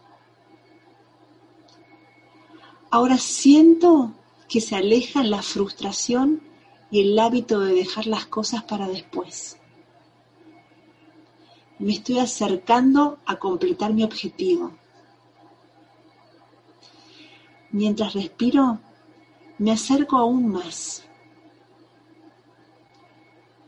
Ahora 2.90 3.16
siento 3.16 4.12
que 4.50 4.60
se 4.60 4.76
aleja 4.76 5.24
la 5.24 5.40
frustración 5.40 6.42
y 6.90 7.00
el 7.00 7.18
hábito 7.18 7.60
de 7.60 7.72
dejar 7.72 8.06
las 8.06 8.26
cosas 8.26 8.64
para 8.64 8.86
después. 8.86 9.56
Me 11.78 11.94
estoy 11.94 12.18
acercando 12.18 13.18
a 13.26 13.36
completar 13.36 13.92
mi 13.92 14.04
objetivo. 14.04 14.72
Mientras 17.70 18.12
respiro, 18.12 18.78
me 19.58 19.72
acerco 19.72 20.16
aún 20.16 20.48
más. 20.48 21.02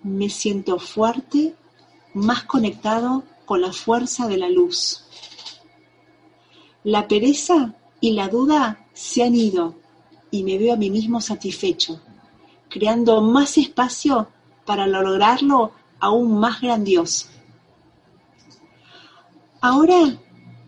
Me 0.02 0.28
siento 0.28 0.78
fuerte, 0.78 1.54
más 2.12 2.44
conectado 2.44 3.24
con 3.46 3.60
la 3.62 3.72
fuerza 3.72 4.28
de 4.28 4.36
la 4.36 4.48
luz. 4.48 5.04
La 6.82 7.08
pereza 7.08 7.74
y 8.00 8.12
la 8.12 8.28
duda 8.28 8.86
se 8.92 9.22
han 9.22 9.34
ido 9.34 9.74
y 10.30 10.42
me 10.42 10.58
veo 10.58 10.74
a 10.74 10.76
mí 10.76 10.90
mismo 10.90 11.20
satisfecho, 11.20 12.00
creando 12.68 13.22
más 13.22 13.56
espacio 13.56 14.28
para 14.66 14.86
lograrlo 14.86 15.72
aún 16.00 16.38
más 16.38 16.60
grandioso. 16.60 17.28
Ahora 19.64 20.20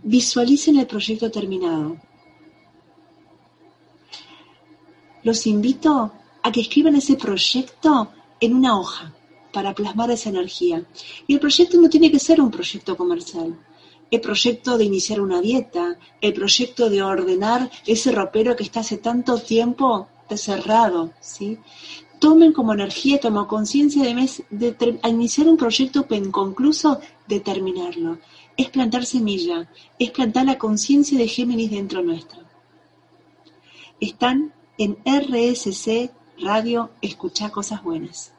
visualicen 0.04 0.78
el 0.78 0.86
proyecto 0.86 1.30
terminado. 1.30 1.98
Los 5.22 5.46
invito 5.46 6.12
a 6.42 6.50
que 6.50 6.62
escriban 6.62 6.96
ese 6.96 7.16
proyecto 7.16 8.08
en 8.40 8.54
una 8.54 8.80
hoja 8.80 9.14
para 9.52 9.74
plasmar 9.74 10.10
esa 10.12 10.30
energía. 10.30 10.82
Y 11.26 11.34
el 11.34 11.40
proyecto 11.40 11.78
no 11.78 11.90
tiene 11.90 12.10
que 12.10 12.18
ser 12.18 12.40
un 12.40 12.50
proyecto 12.50 12.96
comercial. 12.96 13.58
El 14.10 14.22
proyecto 14.22 14.78
de 14.78 14.84
iniciar 14.84 15.20
una 15.20 15.42
dieta, 15.42 15.98
el 16.22 16.32
proyecto 16.32 16.88
de 16.88 17.02
ordenar 17.02 17.70
ese 17.86 18.12
ropero 18.12 18.56
que 18.56 18.62
está 18.62 18.80
hace 18.80 18.96
tanto 18.96 19.36
tiempo 19.36 20.08
cerrado, 20.34 21.12
¿sí? 21.20 21.58
Tomen 22.18 22.54
como 22.54 22.72
energía, 22.72 23.20
como 23.20 23.46
conciencia 23.46 24.02
de, 24.02 24.30
de, 24.48 25.00
iniciar 25.06 25.48
un 25.48 25.58
proyecto 25.58 26.06
inconcluso, 26.08 26.98
de 27.28 27.40
terminarlo. 27.40 28.18
Es 28.56 28.70
plantar 28.70 29.04
semilla, 29.04 29.70
es 29.98 30.10
plantar 30.12 30.46
la 30.46 30.56
conciencia 30.56 31.18
de 31.18 31.28
Géminis 31.28 31.70
dentro 31.70 32.02
nuestro. 32.02 32.40
Están 34.00 34.54
en 34.78 34.96
RSC 35.04 36.10
Radio 36.42 36.90
Escuchar 37.02 37.50
Cosas 37.50 37.82
Buenas. 37.82 38.32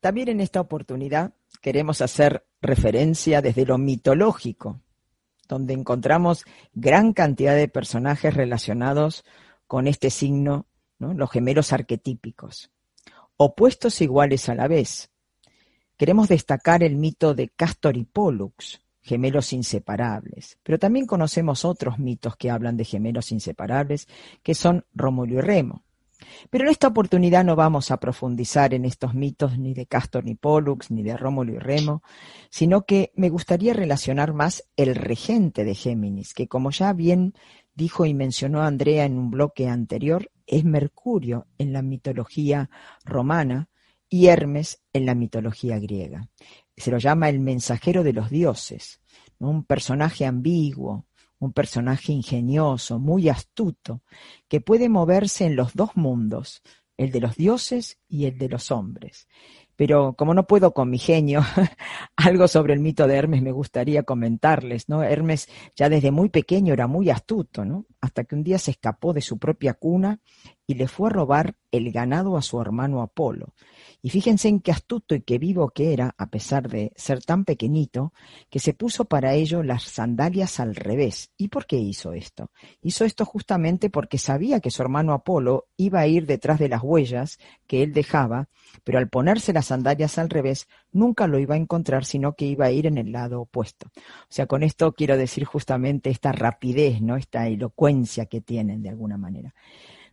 También 0.00 0.28
en 0.28 0.40
esta 0.40 0.60
oportunidad 0.60 1.34
queremos 1.60 2.00
hacer 2.00 2.46
referencia 2.60 3.40
desde 3.40 3.66
lo 3.66 3.78
mitológico, 3.78 4.80
donde 5.48 5.74
encontramos 5.74 6.44
gran 6.72 7.12
cantidad 7.12 7.54
de 7.54 7.68
personajes 7.68 8.34
relacionados 8.34 9.24
con 9.66 9.88
este 9.88 10.10
signo, 10.10 10.66
los 10.98 11.30
gemelos 11.30 11.72
arquetípicos, 11.72 12.70
opuestos 13.36 14.00
iguales 14.00 14.48
a 14.48 14.54
la 14.54 14.68
vez. 14.68 15.10
Queremos 15.96 16.28
destacar 16.28 16.82
el 16.82 16.96
mito 16.96 17.34
de 17.34 17.48
Castor 17.48 17.96
y 17.96 18.04
Pollux, 18.04 18.80
gemelos 19.00 19.52
inseparables. 19.52 20.58
Pero 20.62 20.78
también 20.78 21.06
conocemos 21.06 21.64
otros 21.64 21.98
mitos 21.98 22.36
que 22.36 22.50
hablan 22.50 22.76
de 22.76 22.84
gemelos 22.84 23.30
inseparables, 23.30 24.08
que 24.42 24.54
son 24.54 24.84
Rómulo 24.94 25.34
y 25.34 25.40
Remo. 25.40 25.84
Pero 26.50 26.64
en 26.64 26.70
esta 26.70 26.88
oportunidad 26.88 27.44
no 27.44 27.54
vamos 27.54 27.90
a 27.90 27.98
profundizar 27.98 28.74
en 28.74 28.84
estos 28.84 29.14
mitos 29.14 29.58
ni 29.58 29.74
de 29.74 29.86
Castor 29.86 30.24
ni 30.24 30.34
Pollux, 30.34 30.90
ni 30.90 31.02
de 31.02 31.16
Rómulo 31.16 31.52
y 31.52 31.58
Remo, 31.58 32.02
sino 32.50 32.86
que 32.86 33.12
me 33.14 33.28
gustaría 33.28 33.74
relacionar 33.74 34.32
más 34.32 34.64
el 34.76 34.94
regente 34.94 35.64
de 35.64 35.74
Géminis, 35.74 36.34
que 36.34 36.48
como 36.48 36.70
ya 36.70 36.92
bien 36.92 37.34
dijo 37.74 38.06
y 38.06 38.14
mencionó 38.14 38.62
Andrea 38.62 39.04
en 39.04 39.18
un 39.18 39.30
bloque 39.30 39.68
anterior, 39.68 40.30
es 40.46 40.64
Mercurio 40.64 41.46
en 41.58 41.72
la 41.72 41.82
mitología 41.82 42.70
romana 43.04 43.68
y 44.14 44.28
Hermes 44.28 44.80
en 44.92 45.06
la 45.06 45.16
mitología 45.16 45.80
griega 45.80 46.28
se 46.76 46.92
lo 46.92 46.98
llama 46.98 47.28
el 47.28 47.40
mensajero 47.40 48.04
de 48.04 48.12
los 48.12 48.30
dioses, 48.30 49.00
un 49.40 49.64
personaje 49.64 50.24
ambiguo, 50.24 51.06
un 51.40 51.52
personaje 51.52 52.12
ingenioso, 52.12 53.00
muy 53.00 53.28
astuto, 53.28 54.02
que 54.46 54.60
puede 54.60 54.88
moverse 54.88 55.46
en 55.46 55.56
los 55.56 55.74
dos 55.74 55.96
mundos, 55.96 56.62
el 56.96 57.10
de 57.10 57.20
los 57.20 57.34
dioses 57.34 57.98
y 58.08 58.26
el 58.26 58.38
de 58.38 58.48
los 58.48 58.70
hombres. 58.70 59.26
Pero 59.74 60.14
como 60.14 60.32
no 60.32 60.46
puedo 60.46 60.72
con 60.72 60.90
mi 60.90 60.98
genio, 60.98 61.42
algo 62.16 62.46
sobre 62.46 62.74
el 62.74 62.78
mito 62.78 63.08
de 63.08 63.16
Hermes 63.16 63.42
me 63.42 63.50
gustaría 63.50 64.04
comentarles, 64.04 64.88
¿no? 64.88 65.02
Hermes 65.02 65.48
ya 65.74 65.88
desde 65.88 66.12
muy 66.12 66.28
pequeño 66.28 66.72
era 66.72 66.86
muy 66.86 67.10
astuto, 67.10 67.64
¿no? 67.64 67.84
Hasta 68.00 68.22
que 68.22 68.36
un 68.36 68.44
día 68.44 68.58
se 68.58 68.70
escapó 68.70 69.12
de 69.12 69.22
su 69.22 69.38
propia 69.38 69.74
cuna 69.74 70.20
y 70.66 70.74
le 70.74 70.88
fue 70.88 71.10
a 71.10 71.12
robar 71.12 71.56
el 71.70 71.90
ganado 71.92 72.36
a 72.36 72.42
su 72.42 72.60
hermano 72.60 73.02
Apolo. 73.02 73.54
Y 74.00 74.10
fíjense 74.10 74.48
en 74.48 74.60
qué 74.60 74.70
astuto 74.70 75.14
y 75.14 75.22
qué 75.22 75.38
vivo 75.38 75.70
que 75.70 75.92
era, 75.92 76.14
a 76.18 76.26
pesar 76.26 76.68
de 76.68 76.92
ser 76.94 77.24
tan 77.24 77.44
pequeñito, 77.44 78.12
que 78.50 78.58
se 78.58 78.74
puso 78.74 79.06
para 79.06 79.32
ello 79.32 79.62
las 79.62 79.84
sandalias 79.84 80.60
al 80.60 80.74
revés. 80.74 81.30
¿Y 81.38 81.48
por 81.48 81.66
qué 81.66 81.76
hizo 81.76 82.12
esto? 82.12 82.50
Hizo 82.82 83.04
esto 83.04 83.24
justamente 83.24 83.88
porque 83.88 84.18
sabía 84.18 84.60
que 84.60 84.70
su 84.70 84.82
hermano 84.82 85.14
Apolo 85.14 85.68
iba 85.76 86.00
a 86.00 86.06
ir 86.06 86.26
detrás 86.26 86.58
de 86.58 86.68
las 86.68 86.82
huellas 86.82 87.38
que 87.66 87.82
él 87.82 87.92
dejaba, 87.92 88.48
pero 88.84 88.98
al 88.98 89.08
ponerse 89.08 89.52
las 89.52 89.66
sandalias 89.66 90.18
al 90.18 90.28
revés, 90.28 90.68
nunca 90.92 91.26
lo 91.26 91.38
iba 91.38 91.54
a 91.54 91.58
encontrar, 91.58 92.04
sino 92.04 92.34
que 92.34 92.44
iba 92.44 92.66
a 92.66 92.70
ir 92.70 92.86
en 92.86 92.98
el 92.98 93.10
lado 93.10 93.40
opuesto. 93.40 93.88
O 93.96 94.28
sea, 94.28 94.46
con 94.46 94.62
esto 94.62 94.92
quiero 94.92 95.16
decir 95.16 95.44
justamente 95.44 96.10
esta 96.10 96.32
rapidez, 96.32 97.00
¿no? 97.00 97.16
Esta 97.16 97.46
elocuencia 97.48 98.26
que 98.26 98.40
tienen 98.40 98.82
de 98.82 98.90
alguna 98.90 99.16
manera. 99.16 99.54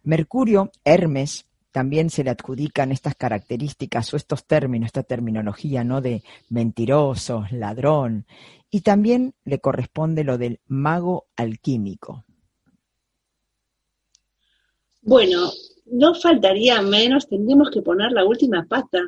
Mercurio, 0.03 0.71
Hermes, 0.83 1.45
también 1.71 2.09
se 2.09 2.23
le 2.23 2.31
adjudican 2.31 2.91
estas 2.91 3.15
características 3.15 4.13
o 4.13 4.17
estos 4.17 4.45
términos, 4.45 4.87
esta 4.87 5.03
terminología, 5.03 5.83
¿no? 5.83 6.01
De 6.01 6.23
mentiroso, 6.49 7.45
ladrón, 7.51 8.25
y 8.69 8.81
también 8.81 9.33
le 9.45 9.59
corresponde 9.59 10.23
lo 10.23 10.37
del 10.37 10.59
mago 10.67 11.27
alquímico. 11.35 12.25
Bueno, 15.01 15.49
no 15.85 16.13
faltaría 16.13 16.81
menos, 16.81 17.27
tendríamos 17.27 17.69
que 17.71 17.81
poner 17.81 18.11
la 18.11 18.25
última 18.25 18.65
pata 18.67 18.99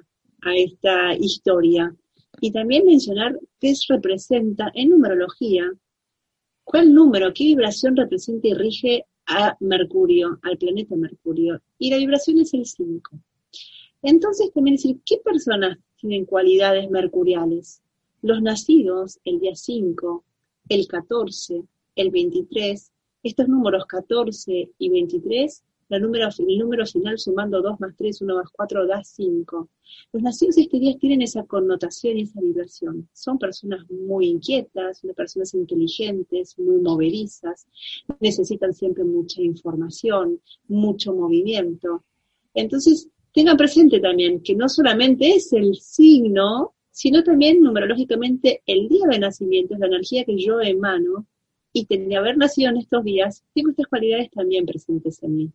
a 0.41 0.55
esta 0.55 1.13
historia 1.15 1.93
y 2.41 2.51
también 2.51 2.85
mencionar 2.85 3.39
qué 3.59 3.73
representa 3.89 4.71
en 4.73 4.89
numerología, 4.89 5.71
cuál 6.63 6.93
número, 6.93 7.33
qué 7.33 7.43
vibración 7.45 7.95
representa 7.95 8.47
y 8.47 8.53
rige 8.53 9.05
a 9.27 9.55
Mercurio, 9.59 10.39
al 10.41 10.57
planeta 10.57 10.95
Mercurio, 10.95 11.61
y 11.77 11.89
la 11.89 11.97
vibración 11.97 12.39
es 12.39 12.53
el 12.53 12.65
5. 12.65 13.19
Entonces 14.01 14.51
también 14.53 14.75
decir, 14.75 14.99
¿qué 15.05 15.17
personas 15.17 15.77
tienen 15.97 16.25
cualidades 16.25 16.89
mercuriales? 16.89 17.81
Los 18.21 18.41
nacidos 18.41 19.19
el 19.23 19.39
día 19.39 19.55
5, 19.55 20.23
el 20.69 20.87
14, 20.87 21.63
el 21.95 22.11
23, 22.11 22.91
estos 23.23 23.47
números 23.47 23.85
14 23.85 24.69
y 24.77 24.89
23 24.89 25.63
el 25.89 26.01
número, 26.01 26.29
el 26.37 26.57
número 26.57 26.85
final 26.85 27.17
sumando 27.17 27.61
2 27.61 27.79
más 27.79 27.95
3, 27.95 28.21
1 28.21 28.35
más 28.35 28.49
4 28.51 28.87
da 28.87 29.03
5. 29.03 29.69
Los 30.11 30.23
nacidos 30.23 30.57
este 30.57 30.79
día 30.79 30.97
tienen 30.97 31.21
esa 31.21 31.43
connotación 31.43 32.17
y 32.17 32.23
esa 32.23 32.41
vibración. 32.41 33.07
Son 33.13 33.37
personas 33.37 33.89
muy 33.89 34.27
inquietas, 34.27 35.01
personas 35.15 35.53
inteligentes, 35.53 36.57
muy 36.57 36.77
movedizas, 36.77 37.67
necesitan 38.19 38.73
siempre 38.73 39.03
mucha 39.03 39.41
información, 39.41 40.41
mucho 40.67 41.13
movimiento. 41.13 42.03
Entonces, 42.53 43.09
tengan 43.33 43.57
presente 43.57 43.99
también 43.99 44.41
que 44.41 44.55
no 44.55 44.69
solamente 44.69 45.35
es 45.35 45.53
el 45.53 45.75
signo, 45.75 46.73
sino 46.91 47.23
también 47.23 47.61
numerológicamente 47.61 48.61
el 48.65 48.87
día 48.87 49.07
de 49.09 49.19
nacimiento, 49.19 49.73
es 49.73 49.79
la 49.79 49.87
energía 49.87 50.23
que 50.23 50.37
yo 50.37 50.61
emano, 50.61 51.27
y 51.73 51.87
de 51.87 52.15
haber 52.15 52.37
nacido 52.37 52.69
en 52.69 52.77
estos 52.77 53.03
días, 53.03 53.43
tengo 53.53 53.71
estas 53.71 53.87
cualidades 53.87 54.29
también 54.29 54.65
presentes 54.65 55.21
en 55.23 55.35
mí. 55.35 55.51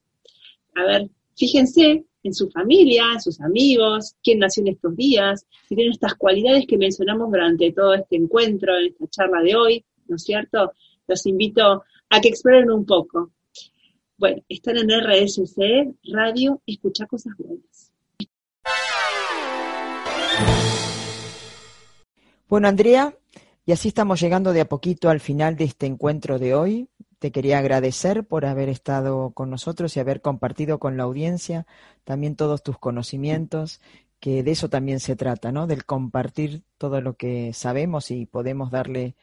A 0.74 0.85
ver, 0.85 1.11
fíjense 1.37 2.04
en 2.22 2.35
su 2.35 2.50
familia, 2.50 3.04
en 3.14 3.20
sus 3.20 3.40
amigos, 3.40 4.14
quién 4.22 4.40
nació 4.40 4.62
en 4.62 4.68
estos 4.68 4.96
días, 4.96 5.46
si 5.68 5.74
tienen 5.74 5.92
estas 5.92 6.14
cualidades 6.14 6.66
que 6.66 6.78
mencionamos 6.78 7.31
durante 7.31 7.72
todo 7.72 7.94
este 7.94 8.16
encuentro, 8.16 8.76
en 8.76 8.88
esta 8.88 9.07
charla 9.09 9.42
de 9.42 9.57
hoy, 9.57 9.85
¿no 10.07 10.16
es 10.16 10.22
cierto? 10.22 10.72
Los 11.07 11.26
invito 11.26 11.85
a 12.11 12.20
que 12.20 12.28
exploren 12.28 12.70
un 12.70 12.85
poco. 12.85 13.33
Bueno, 14.16 14.42
están 14.48 14.76
en 14.78 14.90
RSC, 14.90 15.94
Radio, 16.12 16.61
escucha 16.66 17.07
cosas 17.07 17.35
buenas. 17.38 17.92
Bueno, 22.48 22.66
Andrea, 22.66 23.14
y 23.64 23.72
así 23.72 23.88
estamos 23.88 24.20
llegando 24.20 24.52
de 24.52 24.62
a 24.62 24.68
poquito 24.68 25.11
al 25.11 25.20
final 25.20 25.57
de 25.57 25.64
este 25.64 25.87
encuentro 25.87 26.38
de 26.38 26.54
hoy. 26.54 26.88
Te 27.18 27.33
quería 27.33 27.59
agradecer 27.59 28.24
por 28.24 28.46
haber 28.46 28.68
estado 28.68 29.31
con 29.31 29.50
nosotros 29.50 29.96
y 29.96 30.00
haber 30.00 30.20
compartido 30.20 30.78
con 30.78 30.96
la 30.96 31.02
audiencia 31.04 31.66
también 32.04 32.37
todos 32.37 32.62
tus 32.62 32.78
conocimientos 32.78 33.81
que 34.20 34.42
de 34.42 34.50
eso 34.50 34.68
también 34.68 35.00
se 35.00 35.16
trata, 35.16 35.52
¿no? 35.52 35.66
Del 35.66 35.85
compartir 35.85 36.62
todo 36.76 37.00
lo 37.00 37.14
que 37.14 37.52
sabemos 37.52 38.11
y 38.11 38.26
podemos 38.26 38.70
darle 38.70 39.14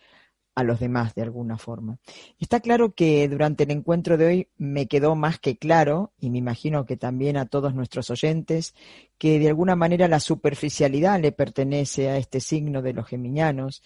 a 0.56 0.64
los 0.64 0.80
demás 0.80 1.14
de 1.16 1.22
alguna 1.22 1.58
forma. 1.58 1.98
Está 2.40 2.62
claro 2.62 2.94
que 2.94 3.28
durante 3.28 3.66
el 3.66 3.72
encuentro 3.72 4.18
de 4.18 4.26
hoy 4.26 4.48
me 4.58 4.88
quedó 4.88 5.16
más 5.16 5.38
que 5.38 5.58
claro, 5.58 6.14
y 6.18 6.30
me 6.30 6.38
imagino 6.38 6.86
que 6.86 6.96
también 6.96 7.36
a 7.36 7.46
todos 7.46 7.76
nuestros 7.76 8.10
oyentes, 8.10 8.74
que 9.18 9.38
de 9.38 9.50
alguna 9.50 9.76
manera 9.76 10.08
la 10.08 10.22
superficialidad 10.22 11.20
le 11.20 11.34
pertenece 11.34 12.10
a 12.10 12.18
este 12.18 12.40
signo 12.40 12.82
de 12.82 12.94
los 12.94 13.06
geminianos, 13.06 13.84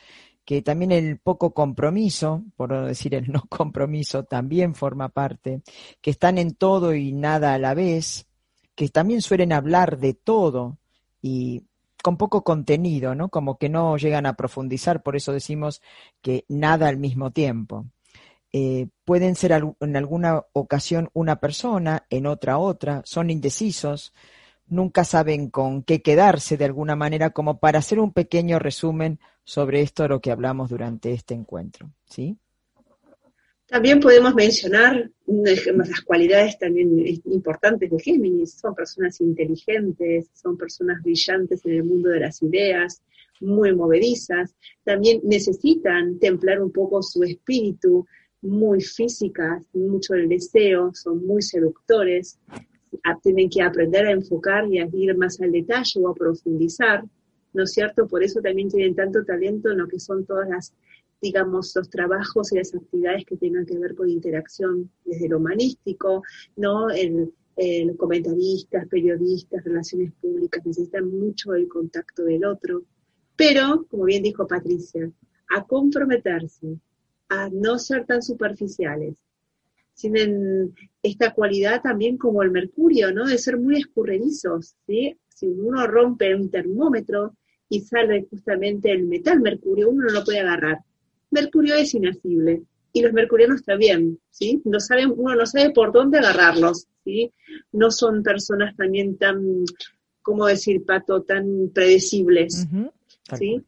que 0.49 0.63
también 0.63 0.91
el 0.91 1.19
poco 1.19 1.53
compromiso, 1.53 2.41
por 2.57 2.71
no 2.71 2.87
decir 2.87 3.13
el 3.13 3.31
no 3.31 3.43
compromiso, 3.49 4.23
también 4.23 4.73
forma 4.73 5.09
parte, 5.09 5.61
que 6.01 6.09
están 6.09 6.39
en 6.39 6.55
todo 6.55 6.95
y 6.95 7.13
nada 7.13 7.53
a 7.53 7.59
la 7.59 7.75
vez, 7.75 8.25
que 8.73 8.89
también 8.89 9.21
suelen 9.21 9.53
hablar 9.53 9.99
de 9.99 10.15
todo 10.15 10.79
y 11.21 11.65
con 12.01 12.17
poco 12.17 12.43
contenido, 12.43 13.13
¿no? 13.13 13.29
Como 13.29 13.59
que 13.59 13.69
no 13.69 13.95
llegan 13.97 14.25
a 14.25 14.33
profundizar, 14.33 15.03
por 15.03 15.15
eso 15.15 15.33
decimos 15.33 15.83
que 16.19 16.45
nada 16.47 16.87
al 16.87 16.97
mismo 16.97 17.29
tiempo. 17.29 17.85
Eh, 18.51 18.87
pueden 19.05 19.35
ser 19.35 19.51
en 19.51 19.95
alguna 19.95 20.45
ocasión 20.53 21.11
una 21.13 21.35
persona, 21.35 22.07
en 22.09 22.25
otra 22.25 22.57
otra, 22.57 23.03
son 23.05 23.29
indecisos, 23.29 24.13
nunca 24.65 25.03
saben 25.03 25.51
con 25.51 25.83
qué 25.83 26.01
quedarse 26.01 26.57
de 26.57 26.65
alguna 26.65 26.95
manera, 26.95 27.29
como 27.29 27.59
para 27.59 27.77
hacer 27.77 27.99
un 27.99 28.13
pequeño 28.13 28.57
resumen 28.57 29.19
sobre 29.49 29.81
esto 29.81 30.07
lo 30.07 30.21
que 30.21 30.29
hablamos 30.29 30.69
durante 30.69 31.11
este 31.11 31.33
encuentro, 31.33 31.91
¿sí? 32.05 32.37
También 33.65 33.99
podemos 33.99 34.35
mencionar 34.35 35.09
las 35.25 36.01
cualidades 36.01 36.59
también 36.59 37.03
importantes 37.25 37.89
de 37.89 37.99
Géminis. 37.99 38.59
Son 38.59 38.75
personas 38.75 39.19
inteligentes, 39.21 40.29
son 40.35 40.55
personas 40.55 41.01
brillantes 41.01 41.65
en 41.65 41.71
el 41.77 41.83
mundo 41.83 42.09
de 42.09 42.19
las 42.19 42.43
ideas, 42.43 43.01
muy 43.41 43.75
movedizas. 43.75 44.55
También 44.83 45.19
necesitan 45.23 46.19
templar 46.19 46.61
un 46.61 46.71
poco 46.71 47.01
su 47.01 47.23
espíritu, 47.23 48.05
muy 48.43 48.81
físicas, 48.81 49.65
mucho 49.73 50.13
el 50.13 50.29
deseo, 50.29 50.91
son 50.93 51.25
muy 51.25 51.41
seductores. 51.41 52.37
Tienen 53.23 53.49
que 53.49 53.63
aprender 53.63 54.05
a 54.05 54.11
enfocar 54.11 54.67
y 54.67 54.77
a 54.77 54.87
ir 54.93 55.17
más 55.17 55.41
al 55.41 55.51
detalle 55.51 55.99
o 56.01 56.09
a 56.09 56.13
profundizar. 56.13 57.03
¿No 57.53 57.63
es 57.63 57.71
cierto? 57.71 58.07
Por 58.07 58.23
eso 58.23 58.41
también 58.41 58.69
tienen 58.69 58.95
tanto 58.95 59.23
talento 59.25 59.71
en 59.71 59.79
lo 59.79 59.87
que 59.87 59.99
son 59.99 60.25
todas 60.25 60.47
las 60.49 60.73
digamos, 61.21 61.73
los 61.75 61.89
trabajos 61.89 62.51
y 62.51 62.57
las 62.57 62.73
actividades 62.73 63.25
que 63.25 63.37
tengan 63.37 63.65
que 63.65 63.77
ver 63.77 63.95
con 63.95 64.09
interacción 64.09 64.89
desde 65.03 65.29
lo 65.29 65.37
humanístico, 65.37 66.23
¿no? 66.55 66.89
El, 66.89 67.33
comentaristas, 67.97 68.87
periodistas, 68.87 69.65
relaciones 69.65 70.13
públicas 70.21 70.65
necesitan 70.65 71.09
mucho 71.09 71.53
el 71.53 71.67
contacto 71.67 72.23
del 72.23 72.45
otro, 72.45 72.83
pero, 73.35 73.85
como 73.89 74.05
bien 74.05 74.23
dijo 74.23 74.47
Patricia, 74.47 75.11
a 75.49 75.65
comprometerse, 75.65 76.79
a 77.27 77.49
no 77.49 77.77
ser 77.77 78.05
tan 78.05 78.21
superficiales. 78.21 79.17
Tienen 79.93 80.73
esta 81.03 81.33
cualidad 81.33 81.81
también 81.81 82.17
como 82.17 82.43
el 82.43 82.51
mercurio, 82.51 83.11
¿no? 83.11 83.25
De 83.25 83.37
ser 83.37 83.57
muy 83.57 83.75
escurredizos, 83.75 84.75
¿sí? 84.87 85.17
Si 85.27 85.47
uno 85.47 85.85
rompe 85.85 86.33
un 86.33 86.49
termómetro 86.49 87.35
y 87.69 87.81
sale 87.81 88.25
justamente 88.29 88.91
el 88.91 89.05
metal 89.05 89.39
mercurio, 89.39 89.89
uno 89.89 90.05
no 90.05 90.13
lo 90.13 90.23
puede 90.23 90.39
agarrar. 90.39 90.79
Mercurio 91.31 91.75
es 91.75 91.93
inasible 91.93 92.63
y 92.91 93.01
los 93.01 93.13
mercurianos 93.13 93.63
también, 93.63 94.19
¿sí? 94.31 94.61
No 94.65 94.79
saben, 94.79 95.13
uno 95.15 95.35
no 95.35 95.45
sabe 95.45 95.71
por 95.71 95.91
dónde 95.91 96.17
agarrarlos, 96.17 96.87
¿sí? 97.05 97.31
No 97.71 97.91
son 97.91 98.23
personas 98.23 98.75
también 98.75 99.17
tan, 99.17 99.63
¿cómo 100.21 100.47
decir, 100.47 100.83
Pato, 100.83 101.21
tan 101.21 101.69
predecibles, 101.73 102.67
¿sí? 103.37 103.61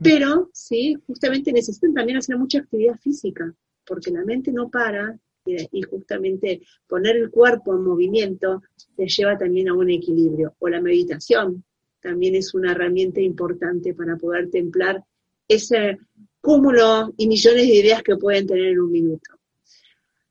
Pero, 0.00 0.48
sí, 0.52 0.96
justamente 1.06 1.52
necesitan 1.52 1.92
también 1.92 2.18
hacer 2.18 2.38
mucha 2.38 2.60
actividad 2.60 2.96
física, 3.00 3.52
porque 3.84 4.12
la 4.12 4.24
mente 4.24 4.52
no 4.52 4.68
para 4.68 5.18
y 5.44 5.82
justamente 5.82 6.60
poner 6.86 7.16
el 7.16 7.30
cuerpo 7.30 7.74
en 7.74 7.82
movimiento 7.82 8.62
te 8.94 9.06
lleva 9.08 9.38
también 9.38 9.70
a 9.70 9.74
un 9.74 9.90
equilibrio. 9.90 10.54
O 10.58 10.68
la 10.68 10.80
meditación 10.80 11.64
también 12.00 12.34
es 12.34 12.54
una 12.54 12.72
herramienta 12.72 13.20
importante 13.20 13.94
para 13.94 14.16
poder 14.16 14.50
templar 14.50 15.04
ese 15.46 15.98
cúmulo 16.40 17.12
y 17.16 17.26
millones 17.26 17.66
de 17.66 17.74
ideas 17.74 18.02
que 18.02 18.16
pueden 18.16 18.46
tener 18.46 18.66
en 18.66 18.80
un 18.80 18.90
minuto. 18.90 19.32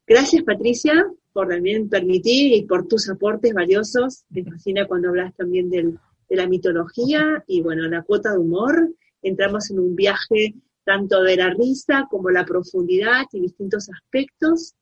Gracias, 0.06 0.43
Patricia, 0.43 1.06
por 1.34 1.49
también 1.49 1.89
permitir 1.89 2.53
y 2.53 2.65
por 2.65 2.88
tus 2.88 3.10
aportes 3.10 3.53
valiosos. 3.53 4.23
Me 4.30 4.43
fascina 4.43 4.88
cuando 4.88 5.10
hablas 5.10 5.36
también 5.36 5.69
de 5.69 5.95
la 6.30 6.47
mitología 6.47 7.43
y, 7.45 7.62
bueno, 7.62 7.88
la 7.88 8.03
cuota 8.03 8.32
de 8.32 8.38
humor. 8.38 8.93
Entramos 9.21 9.69
en 9.69 9.80
un 9.80 9.95
viaje 9.95 10.56
tanto 10.86 11.21
de 11.21 11.36
la 11.36 11.49
risa 11.49 12.08
como 12.10 12.30
la 12.30 12.45
profundidad 12.45 13.25
y 13.34 13.41
distintos 13.41 13.89
aspectos. 13.89 14.75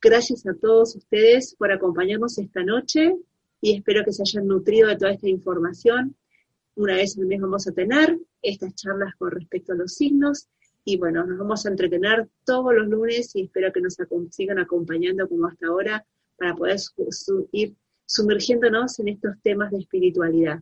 Gracias 0.00 0.46
a 0.46 0.54
todos 0.54 0.94
ustedes 0.94 1.56
por 1.58 1.72
acompañarnos 1.72 2.38
esta 2.38 2.62
noche 2.62 3.16
y 3.60 3.76
espero 3.76 4.04
que 4.04 4.12
se 4.12 4.22
hayan 4.22 4.46
nutrido 4.46 4.88
de 4.88 4.96
toda 4.96 5.10
esta 5.10 5.28
información. 5.28 6.14
Una 6.78 6.94
vez 6.94 7.18
al 7.18 7.26
mes 7.26 7.40
vamos 7.40 7.66
a 7.66 7.72
tener 7.72 8.16
estas 8.40 8.72
charlas 8.76 9.12
con 9.16 9.32
respecto 9.32 9.72
a 9.72 9.76
los 9.76 9.94
signos. 9.94 10.46
Y 10.84 10.96
bueno, 10.96 11.26
nos 11.26 11.36
vamos 11.36 11.66
a 11.66 11.70
entretener 11.70 12.28
todos 12.44 12.72
los 12.72 12.86
lunes 12.86 13.34
y 13.34 13.42
espero 13.42 13.72
que 13.72 13.80
nos 13.80 13.96
sigan 14.30 14.60
acompañando 14.60 15.28
como 15.28 15.48
hasta 15.48 15.66
ahora 15.66 16.06
para 16.36 16.54
poder 16.54 16.78
ir 17.50 17.74
sumergiéndonos 18.06 18.96
en 19.00 19.08
estos 19.08 19.32
temas 19.42 19.72
de 19.72 19.78
espiritualidad. 19.78 20.60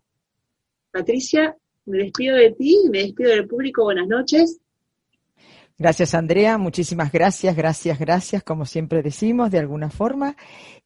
Patricia, 0.90 1.54
me 1.84 1.98
despido 1.98 2.36
de 2.36 2.52
ti, 2.52 2.88
me 2.90 3.02
despido 3.02 3.32
del 3.32 3.46
público, 3.46 3.84
buenas 3.84 4.08
noches 4.08 4.58
Gracias, 5.78 6.14
Andrea. 6.14 6.56
Muchísimas 6.56 7.12
gracias, 7.12 7.54
gracias, 7.54 7.98
gracias, 7.98 8.42
como 8.42 8.64
siempre 8.64 9.02
decimos, 9.02 9.50
de 9.50 9.58
alguna 9.58 9.90
forma. 9.90 10.34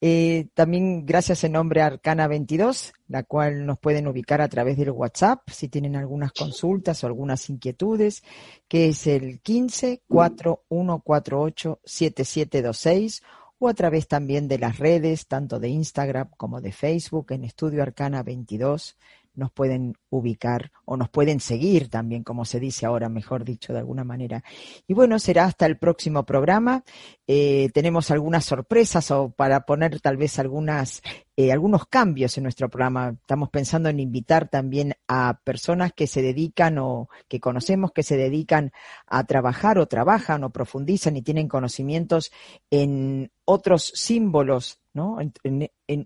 Eh, 0.01 0.49
también 0.55 1.07
gracias 1.07 1.45
en 1.45 1.53
nombre 1.53 1.81
a 1.81 1.87
Arcana 1.87 2.27
22, 2.27 2.93
la 3.07 3.23
cual 3.23 3.67
nos 3.67 3.79
pueden 3.79 4.09
ubicar 4.09 4.41
a 4.41 4.49
través 4.49 4.77
del 4.77 4.91
WhatsApp 4.91 5.49
si 5.49 5.69
tienen 5.69 5.95
algunas 5.95 6.33
consultas 6.33 7.05
o 7.05 7.07
algunas 7.07 7.49
inquietudes, 7.51 8.25
que 8.67 8.89
es 8.89 9.07
el 9.07 9.41
15 9.41 10.03
4148 10.09 11.81
7726 11.85 13.23
o 13.61 13.69
a 13.69 13.75
través 13.75 14.09
también 14.09 14.49
de 14.49 14.59
las 14.59 14.79
redes, 14.79 15.29
tanto 15.29 15.61
de 15.61 15.69
Instagram 15.69 16.31
como 16.37 16.61
de 16.61 16.73
Facebook, 16.73 17.27
en 17.31 17.45
Estudio 17.45 17.83
Arcana 17.83 18.25
22 18.25 18.97
nos 19.41 19.51
pueden 19.51 19.95
ubicar 20.11 20.71
o 20.85 20.97
nos 20.97 21.09
pueden 21.09 21.41
seguir 21.41 21.89
también, 21.89 22.23
como 22.23 22.45
se 22.45 22.61
dice 22.61 22.87
ahora, 22.87 23.09
mejor 23.09 23.43
dicho, 23.43 23.73
de 23.73 23.81
alguna 23.81 24.05
manera. 24.05 24.45
Y 24.87 24.95
bueno, 24.95 25.19
será 25.19 25.47
hasta 25.47 25.67
el 25.67 25.79
próximo 25.79 26.25
programa. 26.25 26.85
Eh, 27.27 27.71
tenemos 27.73 28.11
algunas 28.11 28.45
sorpresas 28.45 29.11
o 29.11 29.31
para 29.31 29.65
poner 29.65 29.99
tal 30.01 30.19
vez 30.19 30.39
algunas, 30.39 31.03
eh, 31.43 31.53
algunos 31.53 31.87
cambios 31.87 32.37
en 32.37 32.43
nuestro 32.43 32.69
programa. 32.69 33.17
Estamos 33.19 33.49
pensando 33.49 33.89
en 33.89 33.99
invitar 33.99 34.51
también 34.51 34.97
a 35.09 35.41
personas 35.43 35.95
que 35.95 36.07
se 36.07 36.21
dedican 36.21 36.77
o 36.77 37.09
que 37.29 37.41
conocemos 37.41 37.93
que 37.93 38.03
se 38.03 38.19
dedican 38.19 38.73
a 39.07 39.25
trabajar 39.25 39.79
o 39.79 39.87
trabajan 39.87 40.45
o 40.45 40.51
profundizan 40.51 41.17
y 41.17 41.23
tienen 41.23 41.49
conocimientos 41.49 42.31
en 42.71 43.33
otros 43.47 43.91
símbolos 43.95 44.81
¿no? 44.93 45.19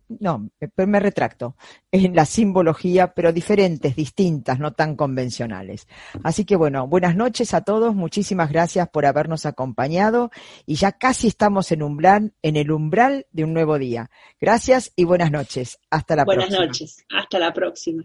no, 0.09 0.51
me, 0.87 1.01
retracto, 1.01 1.57
en 1.91 2.15
la 2.15 2.27
simbología, 2.27 3.15
pero 3.15 3.33
diferentes, 3.33 3.97
distintas, 3.97 4.59
no 4.59 4.73
tan 4.73 4.95
convencionales. 4.97 5.89
Así 6.23 6.45
que 6.45 6.57
bueno, 6.57 6.87
buenas 6.87 7.17
noches 7.17 7.55
a 7.55 7.63
todos, 7.63 7.95
muchísimas 7.95 8.51
gracias 8.51 8.89
por 8.89 9.07
habernos 9.07 9.47
acompañado 9.47 10.31
y 10.67 10.75
ya 10.75 10.93
casi 10.93 11.29
estamos 11.29 11.73
en, 11.73 11.83
umbral, 11.83 12.35
en 12.43 12.57
el 12.57 12.71
umbral 12.71 13.27
de 13.33 13.45
un 13.45 13.55
nuevo 13.55 13.79
día. 13.79 14.11
Gracias 14.41 14.93
y 14.97 15.05
buenas 15.05 15.24
noches. 15.31 15.79
Hasta 15.91 16.17
la 16.17 16.25
próxima. 16.25 16.57
Buenas 16.57 16.69
noches, 16.69 17.05
hasta 17.11 17.39
la 17.39 17.53
próxima. 17.53 18.05